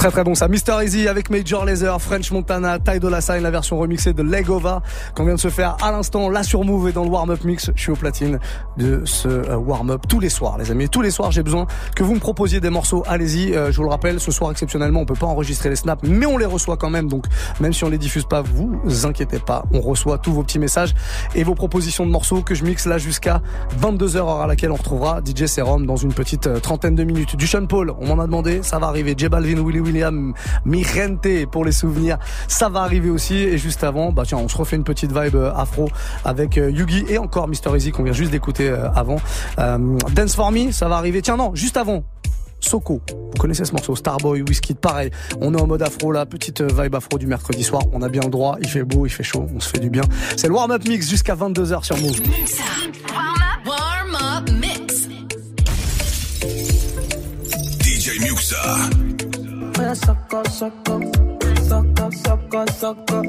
Très 0.00 0.10
très 0.10 0.24
bon 0.24 0.34
ça. 0.34 0.48
Mr. 0.48 0.82
Easy 0.82 1.08
avec 1.08 1.28
Major 1.28 1.66
Lazer, 1.66 2.00
French 2.00 2.30
Montana, 2.30 2.78
Ty 2.78 2.98
Dolla 2.98 3.18
la 3.38 3.50
version 3.50 3.78
remixée 3.78 4.14
de 4.14 4.22
Legova 4.22 4.80
qu'on 5.14 5.26
vient 5.26 5.34
de 5.34 5.38
se 5.38 5.50
faire 5.50 5.76
à 5.82 5.92
l'instant. 5.92 6.30
Là 6.30 6.42
sur 6.42 6.64
Move 6.64 6.88
et 6.88 6.92
dans 6.92 7.04
le 7.04 7.10
warm-up 7.10 7.44
mix, 7.44 7.70
je 7.76 7.82
suis 7.82 7.92
au 7.92 7.96
platine 7.96 8.38
de 8.78 9.02
ce 9.04 9.28
euh, 9.28 9.56
warm-up 9.56 10.00
tous 10.08 10.18
les 10.18 10.30
soirs, 10.30 10.56
les 10.56 10.70
amis. 10.70 10.88
Tous 10.88 11.02
les 11.02 11.10
soirs, 11.10 11.32
j'ai 11.32 11.42
besoin 11.42 11.66
que 11.94 12.02
vous 12.02 12.14
me 12.14 12.18
proposiez 12.18 12.60
des 12.60 12.70
morceaux. 12.70 13.04
Allez-y. 13.06 13.52
Euh, 13.52 13.70
je 13.70 13.76
vous 13.76 13.82
le 13.82 13.90
rappelle, 13.90 14.20
ce 14.20 14.30
soir 14.30 14.50
exceptionnellement, 14.50 15.00
on 15.00 15.04
peut 15.04 15.12
pas 15.12 15.26
enregistrer 15.26 15.68
les 15.68 15.76
snaps, 15.76 16.02
mais 16.08 16.24
on 16.24 16.38
les 16.38 16.46
reçoit 16.46 16.78
quand 16.78 16.88
même. 16.88 17.06
Donc 17.06 17.26
même 17.60 17.74
si 17.74 17.84
on 17.84 17.90
les 17.90 17.98
diffuse 17.98 18.24
pas, 18.24 18.40
vous 18.40 19.04
inquiétez 19.04 19.38
pas, 19.38 19.66
on 19.70 19.82
reçoit 19.82 20.16
tous 20.16 20.32
vos 20.32 20.42
petits 20.42 20.58
messages 20.58 20.94
et 21.34 21.44
vos 21.44 21.54
propositions 21.54 22.06
de 22.06 22.10
morceaux 22.10 22.40
que 22.40 22.54
je 22.54 22.64
mixe 22.64 22.86
là 22.86 22.96
jusqu'à 22.96 23.42
22h 23.78 24.16
heure 24.16 24.40
à 24.40 24.46
laquelle 24.46 24.72
on 24.72 24.76
retrouvera 24.76 25.20
DJ 25.20 25.44
Serum 25.44 25.84
dans 25.84 25.96
une 25.96 26.14
petite 26.14 26.46
euh, 26.46 26.58
trentaine 26.58 26.94
de 26.94 27.04
minutes. 27.04 27.36
Du 27.36 27.46
Sean 27.46 27.66
Paul, 27.66 27.92
on 28.00 28.06
m'en 28.06 28.22
a 28.22 28.24
demandé, 28.24 28.60
ça 28.62 28.78
va 28.78 28.86
arriver. 28.86 29.14
William, 29.90 30.34
Mi 30.64 30.84
Gente 30.84 31.46
pour 31.50 31.64
les 31.64 31.72
souvenirs, 31.72 32.18
ça 32.46 32.68
va 32.68 32.80
arriver 32.80 33.10
aussi. 33.10 33.34
Et 33.34 33.58
juste 33.58 33.82
avant, 33.82 34.12
bah 34.12 34.22
tiens, 34.24 34.38
on 34.38 34.48
se 34.48 34.56
refait 34.56 34.76
une 34.76 34.84
petite 34.84 35.10
vibe 35.10 35.34
euh, 35.34 35.52
afro 35.52 35.88
avec 36.24 36.58
euh, 36.58 36.70
Yugi 36.70 37.04
et 37.08 37.18
encore 37.18 37.48
Mr. 37.48 37.74
Easy 37.76 37.90
qu'on 37.90 38.04
vient 38.04 38.12
juste 38.12 38.30
d'écouter 38.30 38.68
euh, 38.68 38.90
avant. 38.92 39.16
Dance 39.58 40.36
for 40.36 40.52
Me, 40.52 40.70
ça 40.70 40.88
va 40.88 40.96
arriver. 40.96 41.22
Tiens 41.22 41.36
non, 41.36 41.54
juste 41.54 41.76
avant. 41.76 42.04
Soko, 42.60 43.00
vous 43.10 43.38
connaissez 43.38 43.64
ce 43.64 43.72
morceau, 43.72 43.96
Starboy, 43.96 44.42
Whisky, 44.42 44.74
pareil. 44.74 45.10
On 45.40 45.54
est 45.54 45.60
en 45.60 45.66
mode 45.66 45.82
afro 45.82 46.12
là, 46.12 46.26
petite 46.26 46.62
vibe 46.62 46.94
afro 46.94 47.18
du 47.18 47.26
mercredi 47.26 47.64
soir. 47.64 47.82
On 47.92 48.02
a 48.02 48.08
bien 48.08 48.20
le 48.22 48.30
droit, 48.30 48.58
il 48.60 48.68
fait 48.68 48.84
beau, 48.84 49.06
il 49.06 49.10
fait 49.10 49.24
chaud, 49.24 49.46
on 49.54 49.60
se 49.60 49.70
fait 49.70 49.80
du 49.80 49.90
bien. 49.90 50.02
C'est 50.36 50.46
le 50.46 50.54
warm-up 50.54 50.86
mix 50.86 51.08
jusqu'à 51.08 51.34
22h 51.34 51.82
sur 51.82 51.96
Move. 51.96 52.20
Oya 59.90 59.96
sucker, 59.96 60.44
sucker, 60.48 61.00
sucker, 61.66 62.10
sucker, 62.12 62.66
sucker, 62.70 63.24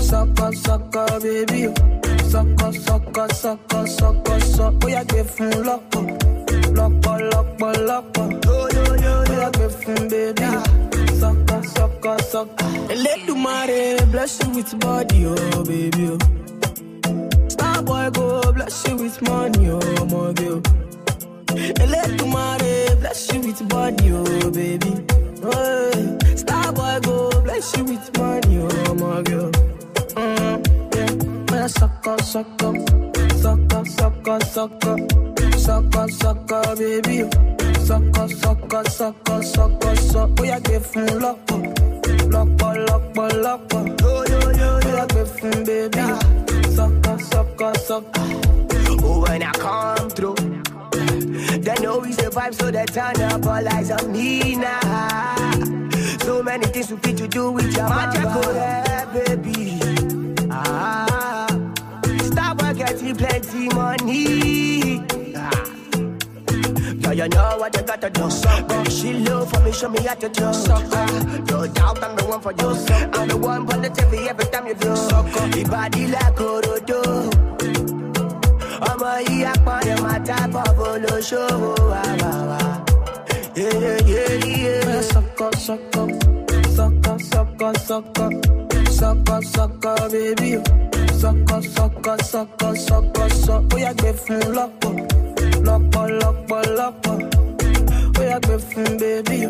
sucker, 0.00 0.52
sucker, 0.54 1.20
baby. 1.20 1.68
Sucker, 2.30 2.72
sucker, 2.72 3.28
sucker, 3.34 3.86
sucker, 3.86 4.40
sucker. 4.40 4.86
Oya 4.86 5.04
gbé 5.04 5.22
fún 5.34 5.52
lọ́pọ̀, 5.68 6.04
lọ́pọ̀, 6.76 7.16
lọ́pọ̀, 7.32 7.72
lọ́pọ̀. 7.88 8.26
Oya 8.56 9.48
gbé 9.54 9.66
fún 9.78 10.00
baby. 10.10 10.48
Sucker, 11.20 11.62
sucker, 11.76 12.18
sucker. 12.32 12.70
Elédùmarè 12.94 14.10
bless 14.10 14.40
you 14.40 14.48
with 14.56 14.72
body, 14.80 15.26
oh 15.26 15.62
baby. 15.68 16.04
Oh. 16.08 16.18
Starboy 17.52 18.08
go 18.16 18.52
bless 18.56 18.76
you 18.88 18.96
with 18.96 19.20
money, 19.28 19.68
oh 19.68 20.04
my 20.12 20.32
girl. 20.38 20.62
Oh. 21.50 21.82
Elédùmarè 21.84 22.96
bless 23.00 23.28
you 23.30 23.40
with 23.44 23.60
body, 23.68 24.06
oh 24.12 24.50
baby. 24.50 24.92
Hey, 25.40 26.16
Starboy 26.34 27.02
go 27.04 27.30
bless 27.42 27.76
you 27.76 27.84
with 27.84 28.18
money, 28.18 28.58
oh 28.58 28.94
my 28.94 29.22
girl. 29.22 29.50
Mm, 30.16 30.56
yeah, 30.96 31.52
man, 31.54 31.68
sucker, 31.68 32.16
sucker, 32.22 32.72
sucker, 33.42 33.84
sucker, 33.86 34.40
sucker, 34.44 34.98
sucker, 35.56 36.08
sucker, 36.08 36.76
baby. 36.76 37.18
Sucker, 37.86 38.28
sucker, 38.28 38.84
sucker, 38.90 39.42
sucker, 39.42 39.96
sucker. 39.96 40.42
Oya 40.42 40.58
gbé 40.60 40.78
fún 40.88 41.06
lọ́pọ̀, 41.22 41.60
lọ́pọ̀, 42.34 42.72
lọ́pọ̀, 42.88 43.28
lọ́pọ̀. 43.44 43.82
Oya 44.12 45.04
gbé 45.10 45.22
fún 45.34 45.56
baby. 45.66 46.04
Sucker, 46.76 47.18
sucker, 47.30 47.72
sucker. 47.86 48.26
Oh, 49.04 49.20
when 49.22 49.42
I 49.42 49.52
come 49.52 50.10
through, 50.10 50.36
vibe, 52.38 52.54
so 52.54 52.70
they 52.70 52.84
turn 52.86 53.20
up 53.22 53.46
all 53.46 53.68
eyes 53.74 53.90
on 53.90 54.12
me 54.12 54.56
now. 54.56 55.50
So 56.20 56.42
many 56.42 56.66
things 56.66 56.90
we 56.90 56.96
fit 56.98 57.16
to 57.18 57.28
do 57.28 57.52
with 57.52 57.74
your 57.76 57.88
magic, 57.88 58.22
baby. 59.12 59.80
Ah, 60.50 61.46
stop 62.22 62.62
work, 62.62 62.76
getting 62.76 63.16
plenty 63.16 63.68
money. 63.74 65.02
Ah. 65.36 65.64
You 67.18 67.26
know 67.28 67.56
what 67.58 67.74
you 67.74 67.82
gotta 67.82 68.10
do. 68.10 68.28
Baby, 68.68 68.90
she 68.90 69.12
love 69.14 69.50
for 69.50 69.60
me, 69.60 69.72
show 69.72 69.88
me 69.88 70.00
how 70.02 70.14
to 70.14 70.28
do. 70.28 70.44
Ah, 70.44 71.42
no 71.50 71.66
doubt 71.66 72.04
I'm 72.04 72.14
the 72.16 72.24
one 72.26 72.40
for 72.40 72.52
you. 72.52 72.68
I'm 73.14 73.28
the 73.28 73.36
one 73.36 73.66
for 73.66 73.76
the 73.78 73.88
TV 73.88 74.28
every 74.28 74.44
time 74.46 74.66
you 74.68 74.74
do. 74.74 74.88
Your 75.58 75.68
body 75.68 76.06
like 76.06 76.37
sucker, 87.88 88.30
sucker, 88.90 89.42
sucker, 89.42 89.96
baby. 90.10 90.62
Sucker, 91.20 91.62
sucker, 91.62 92.18
sucker, 92.22 92.76
sucker, 92.76 93.28
sucker. 93.30 93.68
Oh, 93.72 93.78
yeah, 93.78 93.94
get 93.94 94.20
from 94.20 94.40
locker, 94.52 94.94
locker, 95.68 96.08
locker, 96.20 96.62
locker. 96.80 97.18
Oh, 98.18 98.22
yeah, 98.22 98.40
get 98.40 98.60
from 98.60 98.98
baby. 98.98 99.48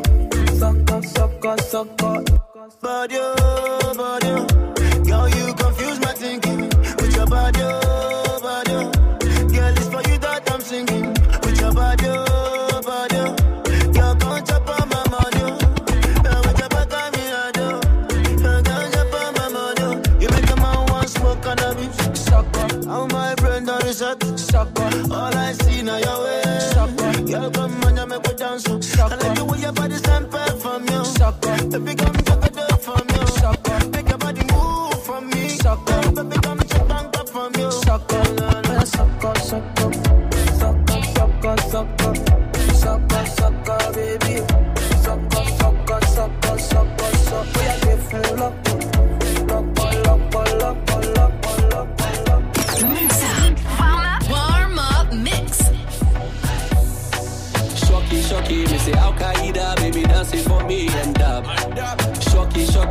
Sucker, 0.57 1.03
sucker, 1.03 1.57
sucker. 1.63 2.25
But 2.81 3.11
you, 3.11 3.35
but 3.97 4.25
you, 4.25 4.47
girl, 5.05 5.29
you. 5.31 5.38
Dance. 28.63 28.87
Sucker. 28.89 29.15
I 29.15 29.29
like 29.29 29.39
the 29.39 29.45
way 29.45 29.59
your 29.61 29.73
body 29.73 29.97
sample 29.97 30.39
from 30.61 30.89
you. 30.89 31.05
Sucker. 31.05 31.69
Baby, 31.69 31.95
come 31.95 32.18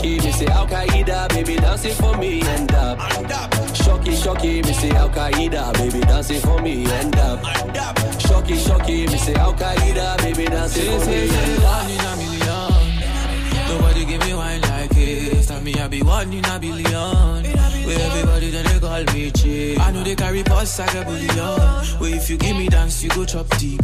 Shocky, 0.08 0.26
me 0.26 0.32
say 0.32 0.46
Akaida, 0.46 1.28
baby 1.30 1.56
dancing 1.58 1.94
for 1.96 2.18
me 2.18 2.42
end 2.42 2.72
up. 2.72 2.98
Shocky, 3.76 4.16
shocky, 4.16 4.62
me 4.62 4.72
say 4.72 4.90
Akaida, 4.92 5.74
baby 5.74 6.00
dancing 6.00 6.40
for 6.40 6.62
me 6.62 6.86
end 6.86 7.18
up. 7.18 7.44
Shocky, 8.18 8.56
shocky, 8.58 9.06
me 9.08 9.18
say 9.18 9.34
Akaida, 9.34 10.18
baby 10.20 10.46
dancing 10.46 11.00
for 11.00 11.06
me. 11.10 11.28
One 11.60 11.90
in 11.90 12.00
a 12.00 12.16
million. 12.16 13.68
Nobody 13.68 14.06
give 14.06 14.22
me 14.22 14.34
wine 14.34 14.62
like 14.62 14.92
it. 14.96 15.46
Tell 15.46 15.60
me 15.60 15.74
I 15.74 15.88
be 15.90 16.02
one 16.02 16.32
in 16.32 16.46
a 16.46 16.58
billion. 16.58 17.67
Where 17.88 18.00
everybody 18.02 18.50
then 18.50 18.66
they 18.66 18.80
call 18.80 19.04
me 19.14 19.32
cheap. 19.32 19.80
I 19.80 19.92
know 19.92 20.04
they 20.04 20.16
carry 20.16 20.44
pots 20.44 20.78
like 20.78 20.94
a 20.94 21.06
billion. 21.06 21.38
Where 22.00 22.14
if 22.14 22.30
you 22.30 22.38
give 22.38 22.58
me 22.58 22.68
dance, 22.68 23.02
you 23.02 23.10
go 23.12 23.24
chop 23.24 23.48
deep. 23.58 23.82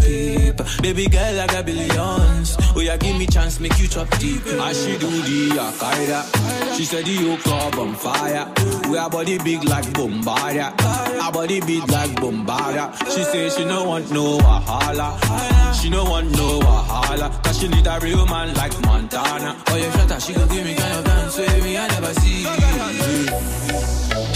Baby 0.81 1.07
girl, 1.07 1.39
I 1.39 1.47
got 1.47 1.65
billions. 1.65 2.57
Where 2.75 2.83
you 2.83 2.97
give 2.97 3.17
me 3.17 3.27
chance, 3.27 3.61
make 3.61 3.79
you 3.79 3.87
chop 3.87 4.09
deep. 4.19 4.41
I 4.45 4.73
she 4.73 4.97
do 4.97 5.07
the 5.07 5.55
Akaida. 5.55 6.75
She 6.75 6.83
said 6.83 7.05
the 7.05 7.13
yoke 7.13 7.77
on 7.77 7.95
fire. 7.95 8.62
We 8.89 8.97
our 8.97 9.09
body 9.09 9.37
big 9.39 9.63
like 9.63 9.85
Bombardia. 9.93 10.73
Our 11.21 11.31
body 11.31 11.59
big 11.61 11.89
like 11.89 12.11
Bombardia. 12.15 12.93
She 13.13 13.23
say 13.23 13.49
she 13.49 13.65
no 13.65 13.83
want 13.85 14.11
no 14.11 14.37
Wahala. 14.39 15.73
She 15.81 15.89
no 15.89 16.03
want 16.03 16.31
no 16.31 16.59
Wahala. 16.59 17.43
Cause 17.43 17.59
she 17.59 17.67
need 17.67 17.87
a 17.87 17.99
real 18.01 18.25
man 18.25 18.53
like 18.55 18.79
Montana. 18.81 19.55
Oh, 19.67 19.75
you 19.75 19.91
shut 19.91 20.11
up, 20.11 20.21
she 20.21 20.33
gon' 20.33 20.47
give 20.49 20.65
me 20.65 20.75
kind 20.75 20.97
of 20.99 21.05
dance 21.05 21.37
with 21.37 21.63
me, 21.63 21.77
I 21.77 21.87
never 21.87 22.13
see. 22.15 22.43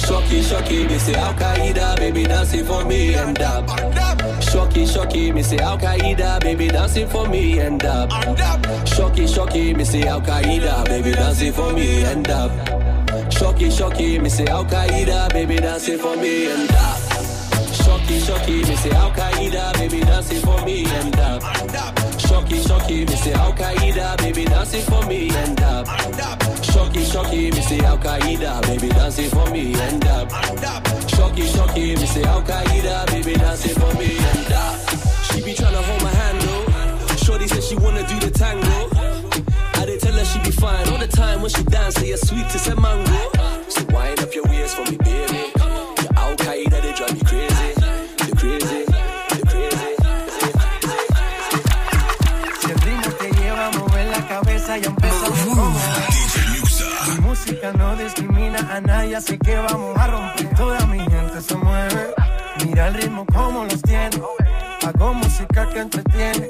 Shocky, 0.08 0.42
shocky, 0.42 0.88
me 0.88 0.98
say 0.98 1.14
Akaida, 1.14 1.98
baby 1.98 2.24
dancing 2.24 2.66
for 2.66 2.86
me 2.86 3.16
and 3.16 3.40
up. 3.42 3.68
Shocky, 4.42 4.86
shocky, 4.86 5.32
me 5.34 5.44
say 5.44 5.58
Akaida, 5.58 6.40
baby 6.40 6.70
dancing 6.70 7.08
for 7.10 7.28
me 7.28 7.60
and 7.60 7.84
up. 7.84 8.10
Shocky, 8.88 9.28
shocky, 9.28 9.74
me 9.74 9.84
say 9.84 10.04
Akaida, 10.04 10.86
baby 10.86 11.12
dancing 11.12 11.52
for 11.52 11.74
me 11.74 12.04
and 12.04 12.30
up. 12.30 12.77
Shocky, 13.38 13.70
shocky, 13.70 14.20
me 14.20 14.30
say 14.30 14.46
Akaida, 14.46 15.32
baby 15.32 15.58
dancing 15.58 16.00
for 16.00 16.16
me 16.18 16.48
and 16.48 16.72
up. 16.72 16.98
Shocky, 17.72 18.20
shocky, 18.20 18.64
me 18.66 18.76
say 18.76 18.90
Akaida, 18.90 19.74
baby 19.78 20.00
dancing 20.00 20.42
for 20.42 20.60
me 20.66 20.86
and 20.86 21.20
up. 21.20 21.42
Shocky, 22.20 22.60
shocky, 22.62 23.06
me 23.06 23.16
say 23.16 23.34
Akaida, 23.34 24.18
baby 24.18 24.46
dancing 24.46 24.82
for 24.82 25.06
me 25.06 25.30
and 25.30 25.62
up. 25.62 25.86
Shocky, 26.64 27.04
shocky, 27.06 27.52
me 27.52 27.62
say 27.62 27.78
Akaida, 27.78 28.62
baby 28.64 28.90
dancing 28.90 29.30
for 29.30 29.50
me 29.52 29.74
and 29.82 30.06
up. 30.08 30.32
Shocky, 31.08 31.46
shocky, 31.46 31.96
me 31.96 32.06
say 32.08 32.24
Akaida, 32.24 33.06
baby 33.12 33.34
dancing 33.36 33.76
for 33.76 33.94
me 34.00 34.18
and 34.18 34.52
up. 34.52 34.76
She 35.26 35.44
be 35.44 35.54
tryna 35.54 35.84
hold 35.84 36.02
my 36.02 36.10
hand 36.10 36.42
though. 36.42 37.16
Shorty 37.18 37.48
said 37.48 37.64
she 37.64 37.76
wanna 37.76 38.02
do 38.08 38.20
the 38.20 38.32
tango. 38.32 38.87
She 40.28 40.40
be 40.40 40.52
fine 40.52 40.88
all 40.90 40.98
the 40.98 41.08
time 41.08 41.42
when 41.42 41.50
she 41.50 41.64
dance. 41.64 41.96
Say 41.96 42.10
you're 42.10 42.18
sweet 42.18 42.46
as 42.54 42.68
a 42.68 42.76
mango. 42.76 43.18
So 43.70 43.86
wind 43.94 44.20
up 44.20 44.34
your 44.34 44.46
waist 44.46 44.76
for 44.76 44.84
me, 44.92 44.98
baby. 44.98 45.42
Your 46.02 46.14
Al 46.22 46.36
Qaeda 46.36 46.82
they 46.82 46.94
drive 46.94 47.14
me 47.14 47.22
crazy, 47.30 47.68
you 48.28 48.34
crazy, 48.42 48.80
you 49.36 49.44
crazy. 49.52 49.96
Si 52.62 52.68
el 52.72 52.80
ritmo 52.86 53.10
te 53.20 53.32
lleva 53.38 53.68
a 53.68 53.72
mover 53.78 54.08
la 54.08 54.28
cabeza, 54.28 54.78
ya 54.78 54.90
empezamos. 54.90 55.82
Mi 57.08 57.16
música 57.22 57.72
no 57.74 57.96
discrimina 57.96 58.60
a 58.76 58.82
nadie, 58.82 59.16
así 59.16 59.38
que 59.38 59.56
vamos 59.56 59.98
a 59.98 60.08
romper. 60.08 60.56
Toda 60.56 60.86
mi 60.88 61.00
gente 61.00 61.42
se 61.42 61.56
mueve. 61.56 62.14
Mira 62.66 62.88
el 62.88 62.94
ritmo 62.96 63.26
como 63.26 63.64
los 63.66 63.82
tiene. 63.82 64.22
Hago 64.86 65.14
música 65.14 65.70
que 65.70 65.80
entretiene. 65.80 66.50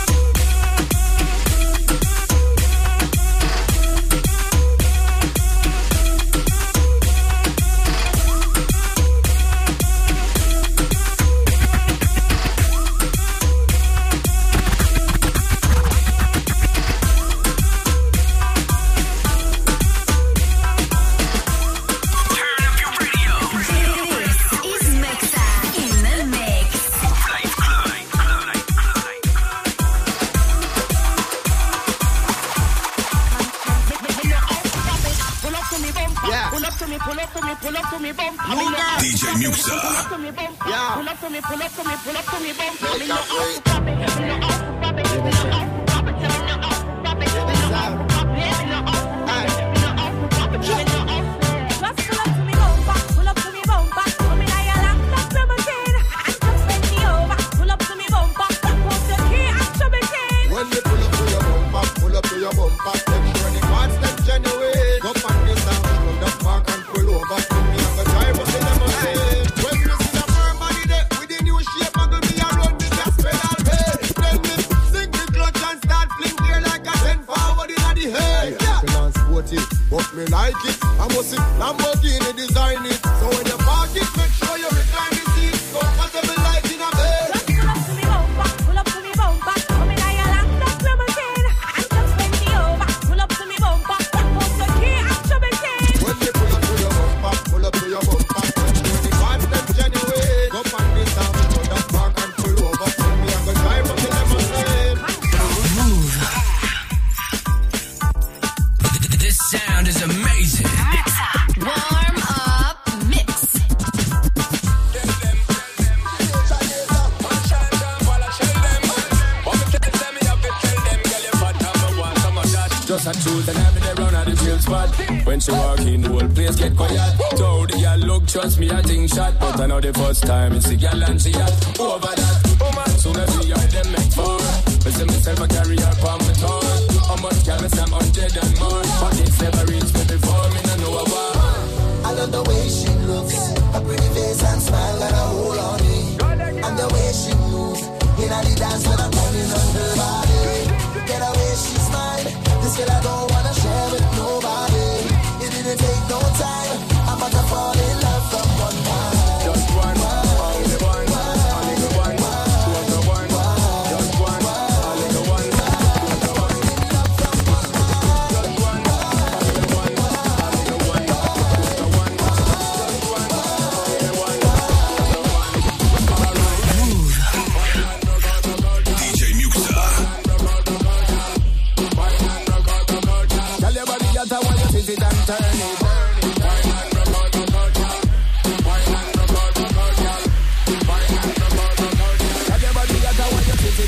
time. 130.41 130.57
It's 130.57 130.69
a 130.69 130.75
gal 130.75 131.03
and 131.03 131.21
she 131.21 131.31
hot 131.31 131.79
over 131.79 132.20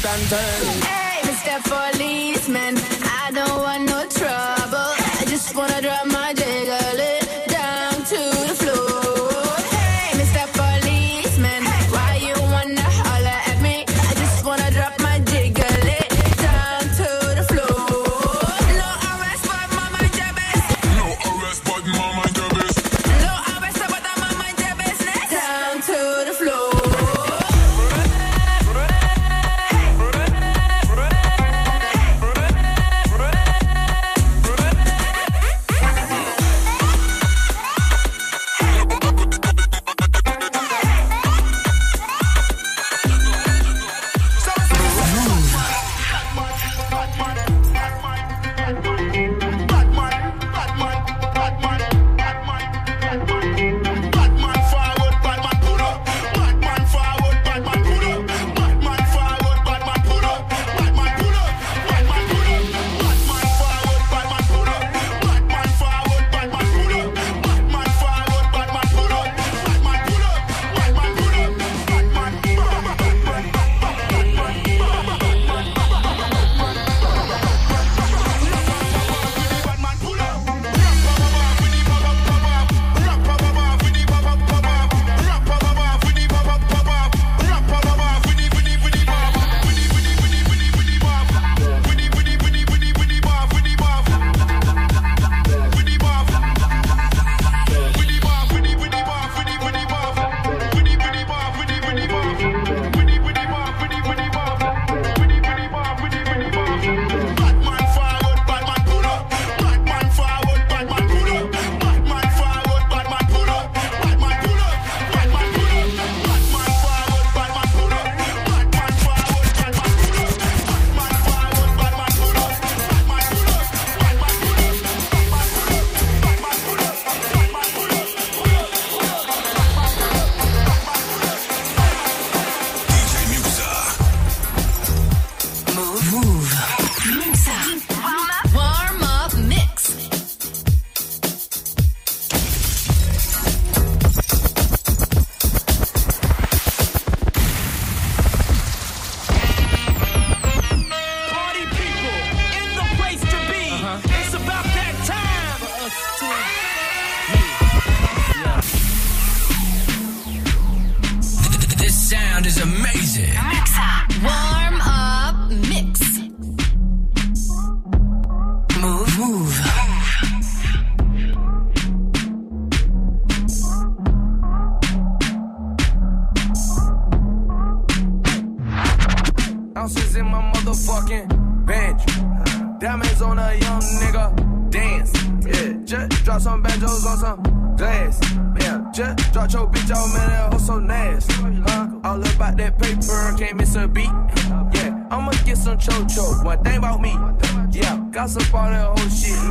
and 0.06 0.30
turn. 0.30 0.82
Hey, 0.82 1.22
Mr. 1.24 1.64
Policeman. 1.64 2.83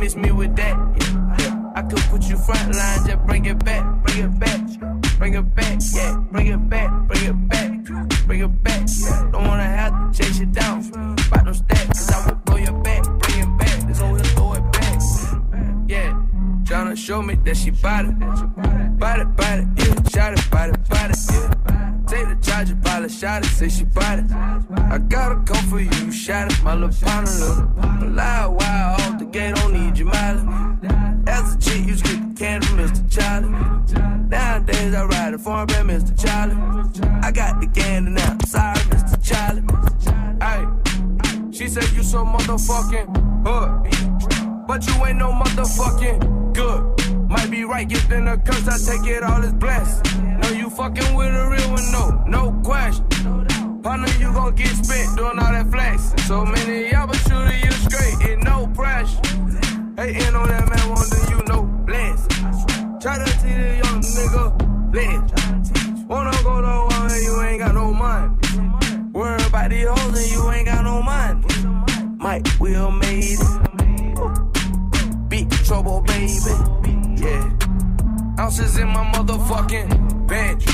Miss 0.03 0.15
me 0.17 0.31
with 0.31 0.53
that. 0.57 0.75
Yeah. 1.39 1.71
I 1.75 1.81
could 1.83 2.03
put 2.11 2.23
you 2.23 2.37
front 2.37 2.75
line, 2.75 3.07
just 3.07 3.25
bring 3.25 3.45
it 3.45 3.63
back, 3.63 3.83
bring 4.03 4.19
it 4.25 4.37
back, 4.37 4.59
bring 5.17 5.33
it 5.35 5.55
back, 5.55 5.79
yeah, 5.95 6.17
bring 6.29 6.47
it 6.47 6.69
back, 6.69 6.89
bring 7.07 7.23
it 7.31 7.49
back, 7.49 7.71
bring 8.27 8.41
it 8.41 8.63
back. 8.63 8.81
Yeah. 8.99 9.29
Don't 9.31 9.47
wanna 9.47 9.63
have 9.63 9.91
to 9.93 10.17
chase 10.17 10.39
you 10.39 10.47
down, 10.47 10.79
about 11.27 11.45
them 11.45 11.53
stacks, 11.53 11.87
cause 11.87 12.11
I 12.11 12.27
will 12.27 12.35
blow 12.45 12.57
your 12.57 12.77
back, 12.83 13.03
bring 13.21 13.39
it 13.45 13.57
back, 13.57 13.87
this 13.87 13.99
here, 13.99 14.19
throw 14.35 14.53
it 14.53 14.71
back. 14.73 14.99
Yeah, 15.87 16.09
tryna 16.67 16.97
show 16.97 17.21
me 17.21 17.35
that 17.45 17.55
she 17.55 17.71
bought 17.71 18.05
it, 18.05 18.19
bought 18.99 19.19
it, 19.19 19.35
bought 19.37 19.59
it, 19.59 19.67
yeah, 19.77 19.95
shot 20.13 20.33
it, 20.33 20.51
bought 20.51 20.69
it, 20.69 20.89
bought 20.89 21.11
it, 21.11 21.17
yeah. 21.31 21.52
The 23.03 23.09
shot 23.09 23.43
it, 23.43 23.49
say 23.49 23.67
she 23.67 23.83
bought 23.83 24.19
it. 24.19 24.31
I 24.31 24.97
gotta 24.97 25.35
come 25.43 25.67
for 25.67 25.81
you, 25.81 26.09
shot 26.09 26.49
it, 26.49 26.63
my 26.63 26.73
little 26.73 27.05
partner. 27.05 28.07
Loud, 28.07 28.51
wild, 28.51 29.01
off 29.01 29.19
the 29.19 29.25
gate, 29.25 29.55
don't 29.55 29.73
need 29.73 29.97
your 29.97 30.07
mileage. 30.07 30.47
As 31.27 31.53
a 31.53 31.59
chick, 31.59 31.85
you 31.85 31.97
get 31.97 32.03
the 32.03 32.33
candy 32.37 32.67
Mr. 32.67 33.03
Charlie. 33.11 33.49
Nowadays, 34.29 34.95
I 34.95 35.03
ride 35.03 35.33
a 35.33 35.37
foreign 35.37 35.67
brand, 35.67 35.89
Mr. 35.89 36.17
Charlie. 36.17 36.55
I 37.21 37.29
got 37.33 37.59
the 37.59 37.67
candy 37.67 38.11
now, 38.11 38.37
sorry, 38.45 38.79
Mr. 38.87 39.19
Charlie. 39.21 39.63
Hey, 40.39 41.51
she 41.51 41.67
said 41.67 41.89
you 41.97 42.03
so 42.03 42.23
motherfucking 42.23 43.07
hood, 43.45 44.65
but 44.65 44.87
you 44.87 45.05
ain't 45.05 45.17
no 45.17 45.33
motherfucking 45.33 46.53
good. 46.53 47.02
Might 47.33 47.49
be 47.49 47.63
right, 47.63 47.89
get 47.89 48.11
in 48.11 48.27
a 48.27 48.37
curse, 48.37 48.67
I 48.67 48.77
take 48.77 49.09
it 49.09 49.23
all 49.23 49.41
as 49.41 49.53
blessed. 49.53 50.05
No, 50.21 50.49
you 50.49 50.69
fucking 50.69 51.15
with 51.15 51.33
a 51.33 51.49
real 51.49 51.71
one, 51.71 51.91
no, 51.91 52.23
no 52.27 52.61
question. 52.63 53.03
Partner, 53.81 54.07
you 54.19 54.31
gon' 54.31 54.53
get 54.53 54.67
spent 54.67 55.17
doing 55.17 55.39
all 55.39 55.51
that 55.51 55.67
flex. 55.71 56.13
So 56.27 56.45
many 56.45 56.91
y'all, 56.91 57.07
but 57.07 57.15
shooting 57.15 57.59
you 57.65 57.71
straight, 57.71 58.29
and 58.29 58.43
no 58.43 58.67
pressure. 58.67 59.19
Hating 59.97 60.35
on 60.35 60.47
that 60.47 60.69
man, 60.69 60.89
wonder 60.93 61.17
you 61.31 61.43
know 61.49 61.63
bless. 61.87 62.27
Try 63.01 63.17
to 63.17 63.25
teach 63.25 63.57
the 63.57 63.81
young 63.83 64.01
nigga 64.01 64.91
bless. 64.91 66.05
Wanna 66.05 66.37
go 66.43 66.61
to 66.61 66.67
war 66.67 67.17
you 67.17 67.41
ain't 67.41 67.59
got 67.61 67.73
no 67.73 67.91
mind. 67.91 68.37
Worry 69.11 69.43
about 69.47 69.71
the 69.71 69.81
hoes 69.89 70.21
and 70.21 70.31
you 70.31 70.51
ain't 70.51 70.67
got 70.67 70.83
no 70.83 71.01
mind. 71.01 71.43
Mike 72.19 72.47
Will 72.59 72.91
made 72.91 73.39
it. 73.39 75.29
Big 75.29 75.49
trouble, 75.65 76.01
baby. 76.01 76.82
Yeah. 77.23 78.37
Ounces 78.37 78.77
in 78.77 78.87
my 78.89 79.03
motherfucking 79.13 80.27
bench. 80.27 80.65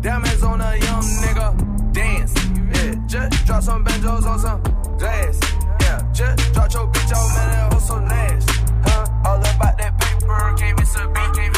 Diamonds 0.00 0.42
on 0.42 0.60
a 0.60 0.76
young 0.76 1.02
nigga. 1.22 1.92
Dance. 1.92 2.34
Yeah. 2.74 2.94
Just 3.06 3.46
drop 3.46 3.62
some 3.62 3.84
banjos 3.84 4.24
on 4.24 4.38
some 4.38 4.62
glass. 4.96 5.38
Yeah. 5.80 6.00
Just 6.12 6.54
drop 6.54 6.72
your 6.72 6.86
bitch 6.88 7.12
out, 7.12 7.28
man. 7.36 7.50
That 7.50 7.72
hoe 7.72 7.80
so 7.80 7.98
nasty. 7.98 8.52
Huh? 8.84 9.06
All 9.26 9.36
about 9.36 9.76
that 9.78 10.00
paper. 10.00 10.32
A 10.32 11.08
beat. 11.08 11.34
Can't 11.34 11.52
beat. 11.52 11.53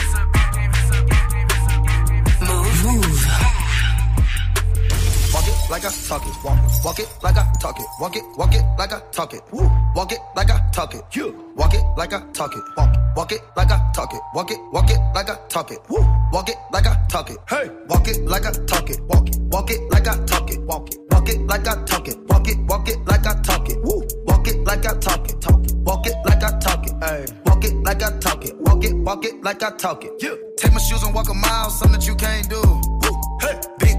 Like 5.71 5.85
I 5.85 5.91
talk 6.09 6.27
it. 6.27 6.45
Walk 6.45 6.59
it. 6.59 6.85
Walk 6.85 6.99
it 6.99 7.09
like 7.23 7.37
I 7.37 7.53
talk 7.61 7.81
it. 7.81 7.87
Walk 8.01 8.17
it. 8.17 8.23
Walk 8.37 8.55
it 8.55 8.65
like 8.79 8.93
I 8.93 9.01
talk 9.11 9.35
it. 9.35 9.43
Woo. 9.53 9.71
Walk 9.95 10.13
it 10.13 10.19
like 10.35 10.51
I 10.51 10.61
talk 10.73 10.95
it. 10.95 11.03
You. 11.13 11.53
Walk 11.57 11.75
it 11.75 11.83
like 11.97 12.13
I 12.13 12.21
talk 12.33 12.55
it. 12.55 12.63
Walk 12.77 12.95
it. 12.95 13.01
Walk 13.17 13.33
it 13.33 13.41
like 13.57 13.71
I 13.71 13.93
talk 13.93 14.13
it. 14.15 14.21
Walk 14.35 14.51
it. 14.51 14.59
Walk 14.73 14.91
it 14.91 14.99
like 15.15 15.31
I 15.31 15.37
talk 15.49 15.71
it. 15.71 15.79
Woo. 15.89 15.99
Walk 16.33 16.49
it 16.49 16.57
like 16.73 16.87
I 16.87 17.07
talk 17.09 17.31
it. 17.31 17.39
Hey. 17.49 17.71
Walk 17.89 18.09
it 18.09 18.25
like 18.27 18.47
I 18.47 18.53
talk 18.53 18.91
it. 18.91 19.01
Walk 19.05 19.29
it. 19.29 19.37
Walk 19.41 19.71
it 19.71 19.81
like 19.91 20.07
I 20.09 20.25
talk 20.25 20.51
it. 20.51 20.61
Walk 20.63 20.89
it. 20.89 20.99
Walk 21.11 21.29
it 21.29 21.41
like 21.47 21.67
I 21.67 21.85
talk 21.85 22.09
it. 22.09 22.19
Walk 22.29 22.49
it. 22.49 22.59
Walk 22.69 22.89
it 22.89 22.99
like 23.07 23.27
I 23.27 23.35
talk 23.43 23.69
it. 23.69 23.83
Woo. 23.83 24.07
Walk 24.27 24.49
it 24.49 24.65
like 24.65 24.87
I 24.87 24.95
talk 24.99 25.29
it. 25.29 25.41
Talk 25.41 25.65
it. 25.65 25.75
Walk 25.77 26.07
it 26.07 26.15
like 26.25 26.43
I 26.43 26.59
talk 26.59 26.87
it. 26.87 26.93
Hey. 27.03 27.27
Walk 27.47 27.65
it 27.65 27.75
like 27.83 28.03
I 28.03 28.19
talk 28.19 28.45
it. 28.45 28.57
Walk 28.59 28.85
it. 28.85 28.95
Walk 28.95 29.25
it 29.25 29.43
like 29.43 29.63
I 29.63 29.71
talk 29.77 30.05
it. 30.05 30.23
You. 30.23 30.39
Take 30.59 30.73
my 30.73 30.79
shoes 30.79 31.03
and 31.03 31.15
walk 31.15 31.29
a 31.29 31.35
mile, 31.35 31.71
something 31.71 31.99
that 31.99 32.07
you 32.07 32.15
can't 32.15 32.49
do. 32.49 32.61
Woo. 32.61 33.39
Hey. 33.41 33.61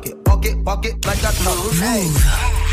Walk 0.41 0.49
it. 0.49 0.57
Walk 0.65 0.85
it 0.85 1.05
like 1.05 1.23
I 1.23 1.31
talk. 1.33 1.71
Hey. 1.73 2.70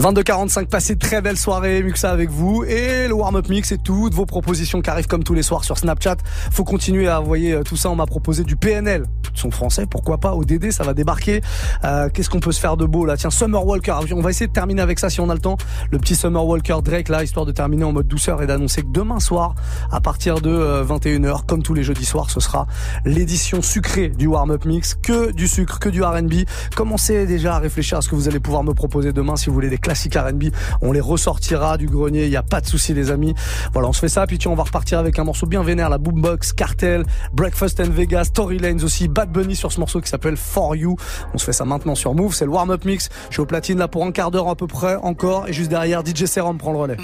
22h45, 0.00 0.64
passez 0.64 0.96
très 0.96 1.20
belle 1.20 1.36
soirée, 1.36 1.82
Muxa 1.82 2.10
avec 2.10 2.30
vous. 2.30 2.64
Et 2.64 3.06
le 3.06 3.12
warm-up 3.12 3.50
mix 3.50 3.70
et 3.70 3.76
toutes 3.76 4.14
vos 4.14 4.24
propositions 4.24 4.80
qui 4.80 4.88
arrivent 4.88 5.06
comme 5.06 5.22
tous 5.22 5.34
les 5.34 5.42
soirs 5.42 5.62
sur 5.62 5.76
Snapchat. 5.76 6.16
Faut 6.50 6.64
continuer 6.64 7.06
à 7.06 7.20
envoyer 7.20 7.52
euh, 7.52 7.62
tout 7.62 7.76
ça. 7.76 7.90
On 7.90 7.96
m'a 7.96 8.06
proposé 8.06 8.42
du 8.42 8.56
PNL. 8.56 9.04
Son 9.34 9.50
français, 9.50 9.84
pourquoi 9.84 10.16
pas. 10.16 10.34
ODD, 10.34 10.70
ça 10.70 10.84
va 10.84 10.94
débarquer. 10.94 11.42
Euh, 11.84 12.08
Qu'est-ce 12.08 12.30
qu'on 12.30 12.40
peut 12.40 12.52
se 12.52 12.60
faire 12.60 12.78
de 12.78 12.86
beau 12.86 13.04
là? 13.04 13.18
Tiens, 13.18 13.28
Summer 13.28 13.64
Walker. 13.66 13.92
On 14.12 14.22
va 14.22 14.30
essayer 14.30 14.46
de 14.46 14.52
terminer 14.54 14.80
avec 14.80 14.98
ça 14.98 15.10
si 15.10 15.20
on 15.20 15.28
a 15.28 15.34
le 15.34 15.40
temps. 15.40 15.58
Le 15.90 15.98
petit 15.98 16.16
Summer 16.16 16.46
Walker 16.46 16.78
Drake 16.82 17.10
là, 17.10 17.22
histoire 17.22 17.44
de 17.44 17.52
terminer 17.52 17.84
en 17.84 17.92
mode 17.92 18.08
douceur 18.08 18.42
et 18.42 18.46
d'annoncer 18.46 18.80
que 18.80 18.90
demain 18.90 19.20
soir, 19.20 19.54
à 19.92 20.00
partir 20.00 20.40
de 20.40 20.48
euh, 20.48 20.82
21h, 20.82 21.44
comme 21.44 21.62
tous 21.62 21.74
les 21.74 21.82
jeudis 21.82 22.06
soirs, 22.06 22.30
ce 22.30 22.40
sera 22.40 22.66
l'édition 23.04 23.60
sucrée 23.60 24.08
du 24.08 24.28
warm-up 24.28 24.64
mix. 24.64 24.94
Que 24.94 25.30
du 25.30 25.46
sucre, 25.46 25.78
que 25.78 25.90
du 25.90 26.02
R&B. 26.02 26.46
Commencez 26.74 27.26
déjà 27.26 27.56
à 27.56 27.58
réfléchir 27.58 27.98
à 27.98 28.00
ce 28.00 28.08
que 28.08 28.14
vous 28.14 28.28
allez 28.28 28.40
pouvoir 28.40 28.64
me 28.64 28.72
proposer 28.72 29.12
demain 29.12 29.36
si 29.36 29.48
vous 29.48 29.54
voulez 29.54 29.68
des 29.68 29.76
classiques 29.90 30.14
R&B. 30.14 30.44
On 30.82 30.92
les 30.92 31.00
ressortira 31.00 31.76
du 31.76 31.86
grenier, 31.86 32.26
il 32.26 32.30
y 32.30 32.36
a 32.36 32.44
pas 32.44 32.60
de 32.60 32.66
souci 32.66 32.94
les 32.94 33.10
amis. 33.10 33.34
Voilà, 33.72 33.88
on 33.88 33.92
se 33.92 33.98
fait 33.98 34.08
ça 34.08 34.24
puis 34.24 34.38
tiens, 34.38 34.52
on 34.52 34.54
va 34.54 34.62
repartir 34.62 35.00
avec 35.00 35.18
un 35.18 35.24
morceau 35.24 35.46
bien 35.46 35.64
vénère, 35.64 35.90
la 35.90 35.98
Boombox, 35.98 36.52
Cartel, 36.52 37.04
Breakfast 37.32 37.80
and 37.80 37.90
Vegas, 37.90 38.26
Story 38.26 38.60
Lanes 38.60 38.84
aussi, 38.84 39.08
Bad 39.08 39.32
Bunny 39.32 39.56
sur 39.56 39.72
ce 39.72 39.80
morceau 39.80 40.00
qui 40.00 40.08
s'appelle 40.08 40.36
For 40.36 40.76
You. 40.76 40.94
On 41.34 41.38
se 41.38 41.44
fait 41.44 41.52
ça 41.52 41.64
maintenant 41.64 41.96
sur 41.96 42.14
Move, 42.14 42.32
c'est 42.36 42.44
le 42.44 42.52
warm-up 42.52 42.84
mix. 42.84 43.08
Je 43.30 43.34
suis 43.34 43.40
au 43.40 43.46
platine 43.46 43.78
là 43.78 43.88
pour 43.88 44.04
un 44.06 44.12
quart 44.12 44.30
d'heure 44.30 44.48
à 44.48 44.54
peu 44.54 44.68
près 44.68 44.94
encore 44.94 45.48
et 45.48 45.52
juste 45.52 45.70
derrière 45.70 46.06
DJ 46.06 46.26
Serum 46.26 46.56
prend 46.56 46.70
le 46.70 46.78
relais. 46.78 46.96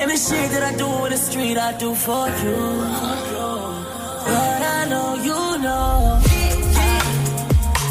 And 0.00 0.10
the 0.10 0.16
shit 0.16 0.50
that 0.52 0.62
I 0.62 0.74
do 0.76 1.04
in 1.04 1.10
the 1.10 1.18
street, 1.18 1.58
I 1.58 1.76
do 1.76 1.94
for 1.94 2.26
you. 2.42 2.56
But 4.24 4.62
I 4.76 4.86
know 4.88 5.14
you 5.28 5.58
know. 5.60 6.18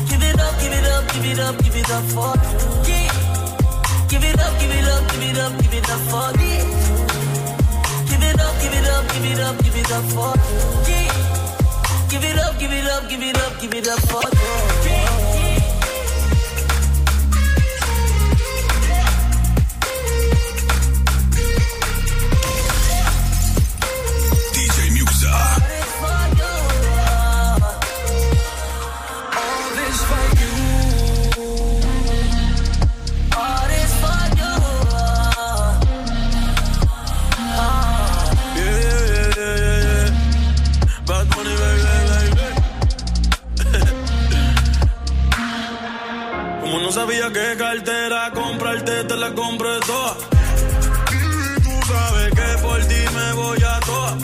Give 0.10 0.24
it 0.24 0.40
up, 0.40 0.60
give 0.60 0.74
it 0.74 0.86
up, 0.90 1.06
give 1.14 1.26
it 1.32 1.40
up, 1.40 1.56
give 1.64 1.76
it 1.76 1.90
up 1.92 2.04
for 2.16 2.34
you. 2.90 3.06
Give 4.10 4.26
it 4.26 4.40
up, 4.40 4.54
give 4.60 4.74
it 4.74 4.88
up, 4.90 5.04
give 5.12 5.24
it 5.30 5.38
up, 5.38 5.54
give 5.62 5.74
it 5.78 5.90
up 5.94 6.02
for 6.10 6.30
you. 6.42 6.66
Give 8.10 8.24
it 8.26 8.40
up, 8.42 8.56
give 8.60 8.74
it 8.74 8.88
up, 8.90 9.06
give 9.14 9.26
it 9.30 9.40
up, 9.40 9.56
give 9.64 9.78
it 9.78 9.92
up 9.92 10.06
for 10.10 10.34
you. 10.90 11.06
Give 12.10 12.24
it 12.26 12.40
up, 12.40 12.58
give 12.58 12.72
it 12.74 12.88
up, 12.90 13.08
give 13.08 13.22
it 13.22 13.38
up, 13.38 13.62
give 13.62 13.74
it 13.76 13.88
up 13.88 14.00
for 14.10 14.26
you. 14.26 15.19
Cartera, 47.58 48.32
comprarte 48.34 49.04
te 49.04 49.16
la 49.16 49.34
compré 49.34 49.80
toda. 49.86 50.16
Y 51.12 51.62
tú 51.62 51.72
sabes 51.88 52.34
que 52.34 52.62
por 52.62 52.80
ti 52.86 53.02
me 53.16 53.34
voy 53.34 53.64
a 53.64 53.80
toa. 53.80 54.18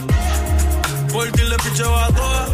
Por 1.12 1.32
ti 1.32 1.42
le 1.42 1.56
picheo 1.56 1.96
a 1.96 2.08
toa. 2.08 2.48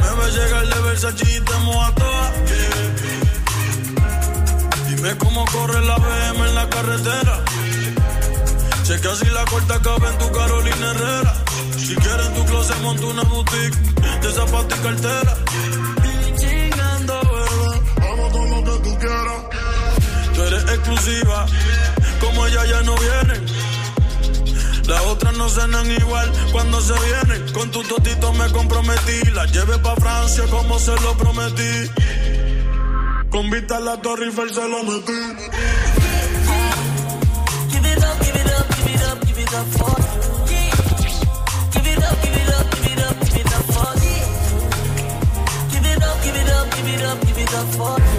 Me 0.00 0.10
va 0.18 0.24
a 0.26 0.28
llegar 0.28 0.66
de 0.66 0.80
Versace 0.82 1.24
y 1.36 1.40
te 1.40 1.56
mojo 1.64 1.82
a 1.82 1.94
toa. 1.94 2.32
Dime 4.88 5.16
cómo 5.18 5.44
corre 5.46 5.80
la 5.84 5.96
BM 5.96 6.48
en 6.48 6.54
la 6.54 6.68
carretera. 6.68 7.40
Sé 8.84 9.00
que 9.00 9.30
la 9.30 9.44
corta 9.46 9.80
cabe 9.80 10.08
en 10.08 10.18
tu 10.18 10.30
Carolina 10.32 10.90
Herrera. 10.90 11.34
Si 11.76 11.94
quieres 11.96 12.26
en 12.26 12.34
tu 12.34 12.44
closet 12.44 12.80
monto 12.82 13.08
una 13.08 13.22
boutique 13.22 13.76
de 14.22 14.32
zapatos 14.32 14.78
y 14.78 14.82
cartera. 14.82 15.36
Como 22.20 22.46
ella 22.46 22.64
ya 22.66 22.82
no 22.82 22.94
viene. 22.96 23.40
Las 24.86 25.00
otras 25.06 25.34
no 25.36 25.48
cenan 25.48 25.90
igual 25.90 26.30
cuando 26.52 26.80
se 26.80 26.92
vienen. 26.92 27.52
Con 27.52 27.70
tu 27.70 27.82
totito 27.82 28.32
me 28.34 28.50
comprometí. 28.52 29.30
La 29.32 29.46
llevé 29.46 29.78
pa' 29.78 29.96
Francia 29.96 30.44
como 30.50 30.78
se 30.78 30.92
lo 31.00 31.16
prometí. 31.16 31.90
Con 33.30 33.50
vista 33.50 33.78
a 33.78 33.80
la 33.80 33.96
Torre 34.00 34.26
Eiffel 34.26 34.52
se 34.52 34.68
lo 34.68 34.82
metí. 34.84 35.12
Give 37.70 37.86
it 37.90 38.04
up, 38.04 38.18
give 38.20 38.40
it 38.40 38.46
up, 38.46 38.66
give 38.76 38.94
it 38.94 39.02
up, 39.02 39.26
give 39.26 39.42
it 39.42 39.54
up 39.54 39.66
for 39.78 39.96
me. 40.48 40.70
Give 41.72 41.86
it 41.86 42.04
up, 42.04 42.22
give 42.22 42.36
it 42.36 42.50
up, 42.50 42.70
give 42.70 42.92
it 42.92 43.00
up, 43.00 43.16
give 43.20 43.40
it 43.40 43.52
up 43.54 43.64
for 43.72 43.90
me. 44.00 44.16
Give 45.72 45.86
it 45.86 46.02
up, 46.02 46.16
give 46.22 46.36
it 46.36 46.50
up, 46.50 46.66
give 46.76 46.88
it 46.88 47.02
up, 47.04 47.18
give 47.26 47.38
it 47.38 47.54
up 47.54 47.68
for 47.74 47.98
me. 47.98 48.13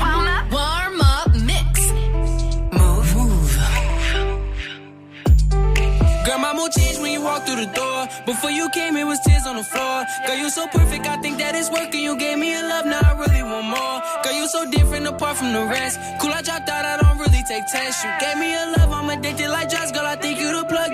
Warm 0.00 0.26
up. 0.26 0.53
Warm 0.53 1.00
up 1.03 1.34
mix. 1.36 1.92
Mouv'. 2.72 3.16
Mouv'. 3.16 3.59
Girl, 6.24 6.38
my 6.38 6.55
mood 6.55 6.72
changed 6.72 7.00
when 7.03 7.12
you 7.12 7.20
walked 7.22 7.46
through 7.46 7.57
the 7.66 7.72
door. 7.74 8.09
Before 8.26 8.50
you 8.50 8.70
came, 8.70 8.96
it 8.96 9.05
was 9.05 9.20
on 9.47 9.57
the 9.57 9.64
floor. 9.64 10.05
Girl, 10.26 10.36
you 10.36 10.51
so 10.51 10.66
perfect, 10.68 11.07
I 11.07 11.16
think 11.16 11.38
that 11.38 11.55
it's 11.55 11.70
working. 11.70 12.03
You 12.03 12.16
gave 12.16 12.38
me 12.38 12.55
a 12.55 12.62
love, 12.62 12.86
now 12.86 13.01
I 13.01 13.12
really 13.12 13.43
want 13.43 13.66
more. 13.66 13.97
Girl, 14.22 14.32
you 14.32 14.47
so 14.47 14.70
different 14.70 15.07
apart 15.07 15.36
from 15.36 15.53
the 15.53 15.64
rest. 15.66 15.99
Cool, 16.20 16.32
I 16.32 16.43
dropped 16.43 16.68
out, 16.68 16.84
I 16.84 16.97
don't 17.03 17.18
really 17.18 17.43
take 17.43 17.66
tests. 17.66 18.05
You 18.05 18.11
gave 18.20 18.38
me 18.38 18.55
a 18.55 18.74
love, 18.78 18.93
I'm 18.93 19.11
addicted 19.11 19.49
like 19.49 19.68
drugs. 19.70 19.93
Girl, 19.93 20.07
I 20.07 20.16
think 20.16 20.38
you 20.38 20.53
the 20.53 20.64
plug, 20.64 20.91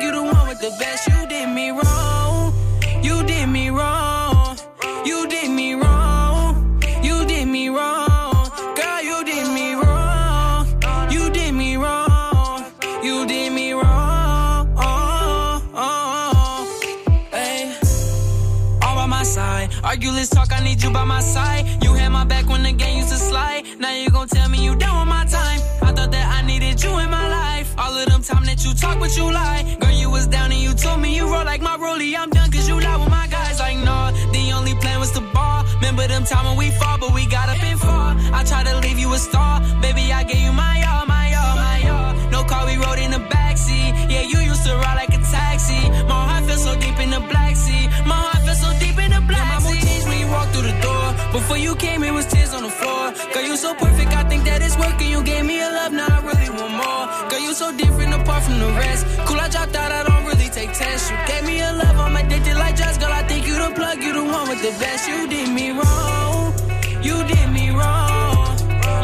time 36.29 36.45
when 36.45 36.57
we 36.57 36.71
fought, 36.71 37.01
but 37.01 37.15
we 37.15 37.27
got 37.27 37.49
up 37.49 37.63
and 37.63 37.81
fall. 37.81 38.13
I 38.37 38.45
tried 38.45 38.67
to 38.67 38.77
leave 38.81 38.99
you 38.99 39.13
a 39.15 39.19
star. 39.19 39.61
Baby, 39.81 40.13
I 40.13 40.25
gave 40.25 40.41
you 40.41 40.53
my 40.53 40.77
all, 40.91 41.07
my 41.07 41.33
all, 41.41 41.57
my 41.57 41.81
all. 41.89 42.13
No 42.31 42.45
car, 42.45 42.67
we 42.67 42.77
rode 42.77 42.99
in 42.99 43.11
the 43.11 43.23
backseat. 43.33 44.11
Yeah, 44.13 44.23
you 44.23 44.39
used 44.41 44.65
to 44.67 44.77
ride 44.77 44.97
like 44.97 45.15
a 45.15 45.23
taxi. 45.25 45.81
My 46.05 46.21
heart 46.29 46.45
feels 46.45 46.65
so 46.65 46.79
deep 46.79 46.99
in 47.01 47.11
the 47.11 47.21
black 47.21 47.57
sea. 47.57 47.89
My 48.05 48.19
heart 48.29 48.45
feels 48.45 48.61
so 48.61 48.71
deep 48.79 48.99
in 48.99 49.11
the 49.17 49.23
black 49.25 49.61
sea. 49.61 49.69
My 49.69 49.73
mood 49.73 49.81
changed 49.87 50.07
when 50.09 50.19
you 50.21 50.29
walked 50.29 50.53
through 50.53 50.69
the 50.69 50.77
door. 50.85 51.07
Before 51.33 51.57
you 51.57 51.75
came, 51.77 52.03
it 52.03 52.13
was 52.13 52.27
tears 52.27 52.53
on 52.53 52.63
the 52.63 52.75
floor. 52.81 53.13
Girl, 53.33 53.45
you 53.49 53.57
so 53.57 53.75
perfect, 53.75 54.13
I 54.13 54.25
think 54.29 54.45
that 54.45 54.61
it's 54.61 54.77
working. 54.77 55.11
You 55.11 55.23
gave 55.23 55.45
me 55.47 55.61
a 55.61 55.71
love, 55.81 55.93
now 55.93 56.09
I 56.09 56.21
really 56.29 56.51
want 56.51 56.75
more. 56.77 57.05
Girl, 57.31 57.41
you 57.41 57.55
so 57.55 57.73
different 57.73 58.13
apart 58.13 58.43
from 58.45 58.59
the 58.59 58.71
rest. 58.77 59.07
Cool, 59.25 59.41
I 59.41 59.49
dropped 59.49 59.77
out, 59.77 59.93
I 59.93 60.03
don't 60.05 60.25
really 60.29 60.51
take 60.51 60.73
tests. 60.77 61.11
You 61.11 61.17
gave 61.27 61.45
me 61.45 61.61
a 61.61 61.73
love, 61.73 61.97
I'm 61.97 62.17
addicted 62.17 62.57
like 62.57 62.77
drugs. 62.77 62.99
Girl, 62.99 63.13
I 63.13 63.23
the 63.69 63.75
plug, 63.75 64.03
you 64.03 64.13
the 64.13 64.25
one 64.25 64.49
with 64.49 64.63
the 64.63 64.73
best. 64.81 65.09
You 65.09 65.29
did 65.29 65.49
me 65.51 65.71
wrong. 65.73 66.55
You 67.03 67.17
did 67.25 67.49
me 67.51 67.71
wrong. 67.71 68.57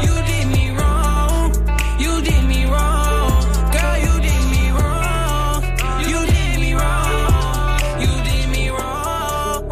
You 0.06 0.14
did 0.30 0.46
me 0.56 0.70
wrong. 0.76 1.52
You 1.98 2.22
did 2.22 2.44
me 2.44 2.64
wrong. 2.72 3.30
Girl, 3.74 3.96
you 4.06 4.14
did 4.26 4.44
me 4.54 4.64
wrong. 4.76 5.62
You 6.10 6.20
did 6.34 6.52
me 6.62 6.70
wrong. 6.74 7.80
You 8.04 8.12
did 8.28 8.46
me 8.54 8.64
wrong. 8.70 9.68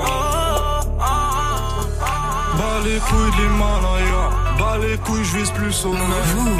Bas 2.58 2.76
les 2.84 3.00
couilles 3.06 3.34
de 3.36 3.42
l'Himalaya. 3.42 4.24
Bas 4.58 4.78
les 4.78 4.96
couilles, 4.98 5.24
je 5.24 5.36
vise 5.38 5.50
plus 5.50 5.84
au 5.86 5.94
nez. 5.94 6.24
Mon 6.36 6.56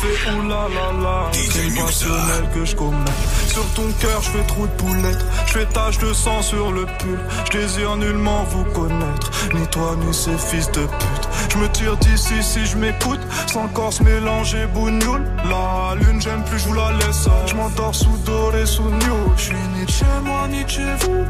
fait 0.00 0.18
oulala. 0.32 1.30
Passionnel 1.76 2.44
que 2.54 2.64
je 2.64 2.74
commets. 2.76 3.43
Sur 3.54 3.70
ton 3.74 3.88
cœur, 4.00 4.20
je 4.20 4.30
fais 4.30 4.42
trou 4.48 4.66
de 4.66 4.72
poulette. 4.72 5.24
Je 5.46 5.52
fais 5.52 5.66
tache 5.66 5.98
de 5.98 6.12
sang 6.12 6.42
sur 6.42 6.72
le 6.72 6.86
pull. 6.98 7.20
Je 7.44 7.56
désire 7.56 7.96
nullement 7.96 8.42
vous 8.50 8.64
connaître. 8.64 9.30
Ni 9.54 9.64
toi, 9.68 9.94
ni 9.96 10.12
ces 10.12 10.36
fils 10.36 10.68
de 10.72 10.80
pute. 10.80 11.28
Je 11.52 11.58
me 11.58 11.68
tire 11.68 11.96
d'ici 11.98 12.42
si 12.42 12.66
je 12.66 12.76
m'écoute. 12.76 13.20
Sans 13.46 13.68
corps 13.68 13.92
se 13.92 14.02
mélanger 14.02 14.66
bougnoule. 14.66 15.22
La 15.48 15.94
lune, 15.94 16.20
j'aime 16.20 16.42
plus, 16.42 16.58
je 16.58 16.66
vous 16.66 16.74
la 16.74 16.90
laisse. 16.94 17.23
Je 17.54 17.58
m'endors 17.60 17.94
sous 17.94 18.16
doré, 18.26 18.66
sous 18.66 18.82
new. 18.82 19.32
Je 19.36 19.42
suis 19.42 19.54
ni 19.76 19.84
de 19.84 19.90
chez 19.90 20.04
moi, 20.24 20.48
ni 20.48 20.64
chez 20.66 20.92
vous. 21.02 21.24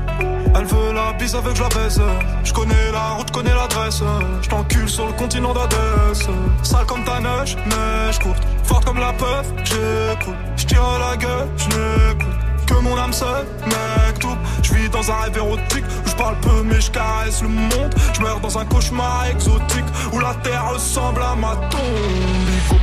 Elle 0.55 0.65
veut 0.65 0.93
la 0.95 1.13
bise 1.13 1.35
avec 1.35 1.59
la 1.59 1.69
baisse. 1.69 2.01
Je 2.43 2.53
connais 2.55 2.91
la 2.93 3.11
route, 3.11 3.31
connais 3.31 3.55
l'adresse. 3.55 4.03
Je 4.41 4.49
t'encule 4.49 4.89
sur 4.89 5.07
le 5.07 5.13
continent 5.13 5.53
d'Adès. 5.53 6.25
Sale 6.63 6.87
comme 6.87 7.05
ta 7.05 7.21
neige, 7.21 7.57
neige 7.67 8.19
courte. 8.21 8.43
Forte 8.63 8.87
comme 8.87 9.01
la 9.01 9.13
peuf, 9.13 9.53
j'écoute. 9.65 10.35
Je 10.57 10.75
la 10.75 11.17
gueule, 11.19 11.49
je. 11.59 12.65
Que 12.65 12.81
mon 12.81 12.97
âme 12.97 13.13
seule, 13.13 13.45
mec, 13.67 14.19
tout. 14.19 14.39
Je 14.63 14.73
vis 14.73 14.89
dans 14.89 15.11
un 15.11 15.17
rêve 15.25 15.37
érotique 15.37 15.85
où 16.07 16.09
je 16.09 16.15
parle 16.17 16.37
peu 16.41 16.63
mais 16.65 16.81
je 16.81 16.91
caresse 16.91 17.43
le 17.43 17.49
monde. 17.49 17.95
Je 18.15 18.23
meurs 18.23 18.41
dans 18.41 18.57
un 18.57 18.65
cauchemar 18.65 19.27
exotique 19.27 19.85
où 20.11 20.19
la 20.21 20.33
terre 20.37 20.71
ressemble 20.73 21.21
à 21.21 21.35
ma 21.35 21.55
tombe. 21.69 22.79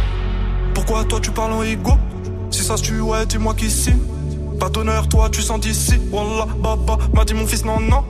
Pourquoi 0.76 1.04
toi 1.06 1.20
tu 1.20 1.32
parles 1.32 1.54
en 1.54 1.64
ego? 1.64 1.98
Ça 2.72 2.78
se 2.78 2.84
tue, 2.84 3.02
ouais, 3.02 3.26
dis-moi 3.26 3.54
qui 3.54 3.70
signe. 3.70 4.00
Pas 4.58 4.70
d'honneur, 4.70 5.10
toi 5.10 5.30
tu 5.30 5.42
sens 5.42 5.60
d'ici. 5.60 6.00
Wallah, 6.10 6.48
baba, 6.58 6.98
m'a 7.14 7.26
dit 7.26 7.34
mon 7.34 7.46
fils, 7.46 7.66
non, 7.66 7.82
non. 7.82 8.06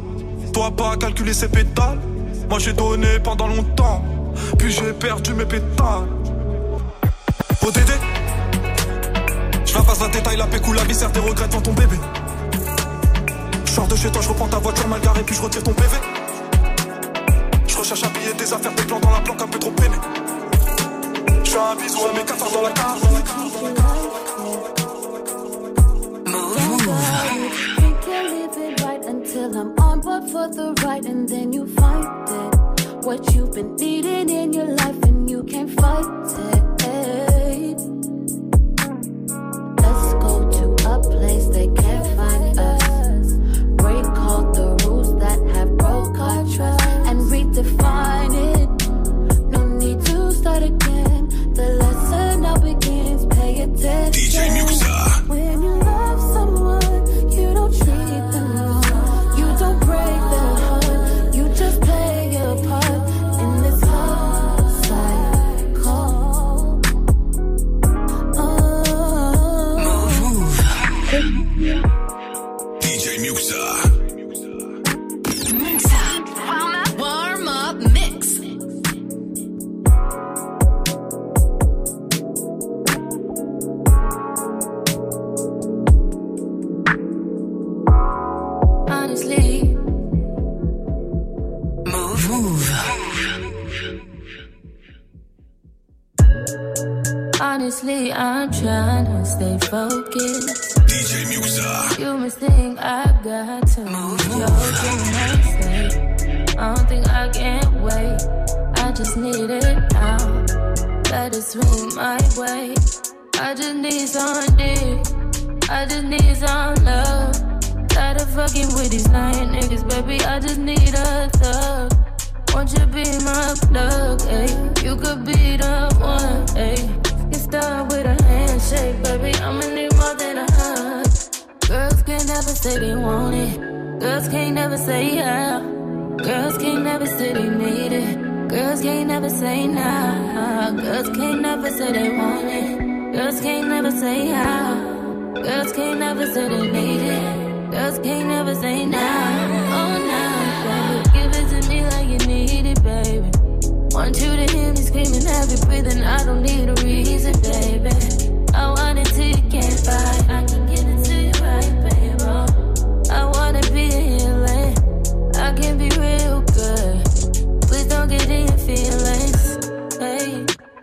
Toi 0.53 0.69
pas 0.69 0.95
calculer 0.97 1.33
ses 1.33 1.47
pétales. 1.47 1.97
Moi 2.47 2.59
j'ai 2.59 2.73
donné 2.73 3.19
pendant 3.23 3.47
longtemps. 3.47 4.05
Puis 4.59 4.71
j'ai 4.71 4.93
perdu 4.93 5.33
mes 5.33 5.45
pétales. 5.45 6.05
ODD 7.63 7.91
Je 9.65 9.73
la 9.73 9.81
passe 9.81 9.99
la 9.99 10.07
détail, 10.09 10.37
la 10.37 10.45
pécou, 10.45 10.73
la 10.73 10.83
viscère, 10.83 11.11
tes 11.11 11.19
regrets 11.19 11.47
devant 11.47 11.61
ton 11.61 11.73
bébé. 11.73 11.97
Je 13.65 13.71
sors 13.71 13.87
de 13.87 13.95
chez 13.95 14.11
toi, 14.11 14.21
je 14.21 14.29
reprends 14.29 14.47
ta 14.47 14.59
voiture 14.59 14.87
mal 14.87 15.01
garée, 15.01 15.23
puis 15.23 15.35
je 15.35 15.41
retire 15.41 15.63
ton 15.63 15.73
PV. 15.73 15.97
Je 17.65 17.77
recherche 17.77 18.03
à 18.03 18.09
payer 18.09 18.33
des 18.37 18.53
affaires, 18.53 18.75
des 18.75 18.83
plans 18.83 18.99
dans 18.99 19.09
la 19.09 19.21
planque 19.21 19.41
un 19.41 19.47
peu 19.47 19.57
trop 19.57 19.71
peiné. 19.71 19.95
Je 21.43 21.49
fais 21.49 21.57
un 21.57 21.75
bisou 21.81 21.97
à 22.05 22.15
mes 22.15 22.25
14 22.25 22.53
dans 22.53 22.61
la 22.61 22.71
carte. 22.71 23.01
Until 29.41 29.61
I'm 29.61 29.79
on 29.79 30.01
board 30.01 30.29
for 30.29 30.47
the 30.49 30.73
ride, 30.83 31.05
and 31.05 31.27
then 31.27 31.51
you 31.51 31.65
find 31.75 32.29
it. 32.29 33.05
What 33.05 33.33
you've 33.33 33.51
been 33.53 33.75
needing 33.75 34.29
in 34.29 34.53
your 34.53 34.67
life, 34.75 35.01
and 35.03 35.29
you 35.29 35.43
can't 35.43 35.69
fight 35.69 36.55
it. 36.55 36.60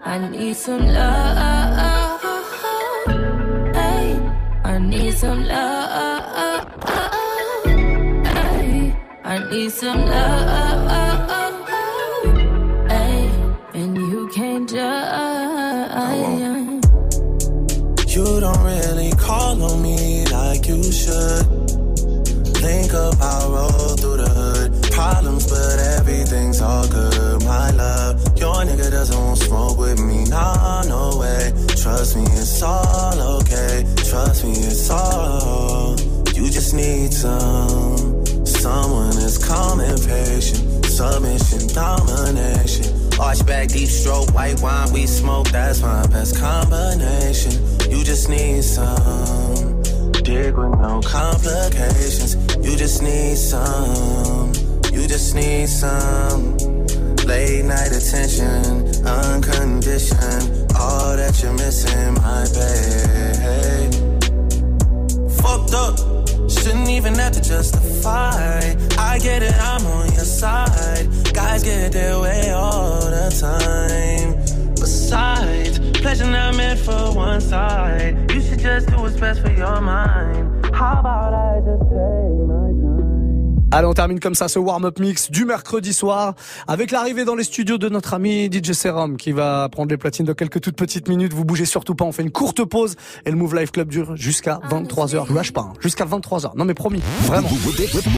I 0.09 0.16
need 0.16 0.56
some 0.56 0.86
love. 0.86 2.22
Hey, 3.74 4.18
I 4.64 4.78
need 4.78 5.12
some 5.12 5.44
love. 5.44 6.64
Hey, 8.24 8.96
I 9.22 9.38
need 9.50 9.70
some 9.70 10.00
love. 10.06 11.68
Hey, 12.88 13.30
and 13.74 13.96
you 13.98 14.28
can't 14.32 14.66
judge. 14.66 14.88
You 18.16 18.40
don't 18.40 18.62
really 18.64 19.11
call 19.18 19.62
on 19.62 19.82
me 19.82 20.24
like 20.32 20.66
you 20.66 20.82
should. 20.90 21.44
Think 22.64 22.92
about 22.92 23.50
roll 23.52 23.96
through 24.00 24.16
the 24.16 24.30
hood. 24.38 24.72
Problems, 24.90 25.46
but 25.50 25.78
everything's 25.98 26.62
all 26.62 26.88
good. 26.88 27.07
Smoke 29.49 29.78
with 29.78 30.01
me. 30.01 30.24
Nah, 30.24 30.82
no 30.82 31.18
way. 31.18 31.53
Trust 31.68 32.16
me, 32.16 32.22
it's 32.36 32.62
all 32.62 33.18
okay. 33.38 33.84
Trust 33.96 34.44
me, 34.44 34.53
it's 34.53 34.90
all. 34.90 35.96
You 36.36 36.51
just 36.51 36.74
need 36.74 37.12
some. 37.12 38.24
Someone 38.44 39.16
is 39.28 39.38
calm 39.38 39.80
and 39.80 40.01
patient. 40.07 40.84
Submission, 40.84 41.66
domination. 41.68 42.86
Arch 43.18 43.44
back, 43.46 43.68
deep 43.68 43.88
stroke, 43.88 44.32
white 44.34 44.61
wine, 44.61 44.92
we 44.92 45.07
smoke. 45.07 45.49
That's 45.49 45.80
my 45.80 46.07
best 46.09 46.38
combination. 46.38 47.53
You 47.90 48.05
just 48.05 48.28
need 48.28 48.62
some. 48.62 49.82
Dig 50.12 50.55
with 50.57 50.78
no 50.78 51.01
complications. 51.01 52.36
You 52.64 52.76
just 52.76 53.03
need 53.03 53.36
some. 53.36 54.53
You 54.92 55.07
just 55.09 55.34
need 55.34 55.68
some. 55.68 56.59
Late 57.28 57.62
night 57.62 57.92
attention, 57.92 58.88
unconditioned. 59.09 60.72
All 60.76 61.16
that 61.16 61.42
you're 61.42 61.52
missing, 61.54 62.14
my 62.14 62.44
babe. 62.54 63.92
Fucked 65.40 65.74
up, 65.74 65.96
shouldn't 66.50 66.88
even 66.88 67.14
have 67.14 67.32
to 67.32 67.40
justify. 67.40 68.74
I 68.98 69.18
get 69.18 69.42
it, 69.42 69.54
I'm 69.54 69.84
on 69.86 70.12
your 70.12 70.24
side. 70.24 71.09
Guys 71.32 71.64
get 71.64 71.92
their 71.92 72.20
way 72.20 72.50
all 72.50 73.00
the 73.00 73.30
time. 73.40 74.36
Besides, 74.74 75.78
pleasure 76.00 76.30
not 76.30 76.56
meant 76.56 76.78
for 76.80 77.12
one 77.14 77.40
side. 77.40 78.30
You 78.30 78.40
should 78.40 78.59
just 78.59 78.88
do 78.88 78.98
what's 78.98 79.16
best 79.16 79.40
for 79.40 79.50
your 79.50 79.80
mind. 79.80 80.66
How 80.74 81.00
about 81.00 81.34
I 81.34 81.61
just 81.61 81.82
take 81.90 82.46
my? 82.46 82.67
Allez, 83.70 83.86
on 83.86 83.92
termine 83.92 84.18
comme 84.18 84.34
ça 84.34 84.48
ce 84.48 84.58
warm-up 84.58 84.98
mix 84.98 85.30
du 85.30 85.44
mercredi 85.44 85.92
soir 85.92 86.34
avec 86.66 86.90
l'arrivée 86.90 87.26
dans 87.26 87.34
les 87.34 87.44
studios 87.44 87.76
de 87.76 87.90
notre 87.90 88.14
ami 88.14 88.48
DJ 88.50 88.72
Serum 88.72 89.18
qui 89.18 89.30
va 89.32 89.68
prendre 89.68 89.90
les 89.90 89.98
platines 89.98 90.24
de 90.24 90.32
quelques 90.32 90.62
toutes 90.62 90.76
petites 90.76 91.06
minutes. 91.06 91.34
Vous 91.34 91.44
bougez 91.44 91.66
surtout 91.66 91.94
pas, 91.94 92.06
on 92.06 92.12
fait 92.12 92.22
une 92.22 92.30
courte 92.30 92.64
pause 92.64 92.96
et 93.26 93.30
le 93.30 93.36
Move 93.36 93.54
Life 93.54 93.70
Club 93.70 93.88
dure 93.88 94.16
jusqu'à 94.16 94.58
23h. 94.70 95.26
Je 95.28 95.34
lâche 95.34 95.52
pas, 95.52 95.60
hein. 95.60 95.74
jusqu'à 95.80 96.06
23h. 96.06 96.56
Non 96.56 96.64
mais 96.64 96.72
promis, 96.72 97.02
vraiment. 97.24 97.48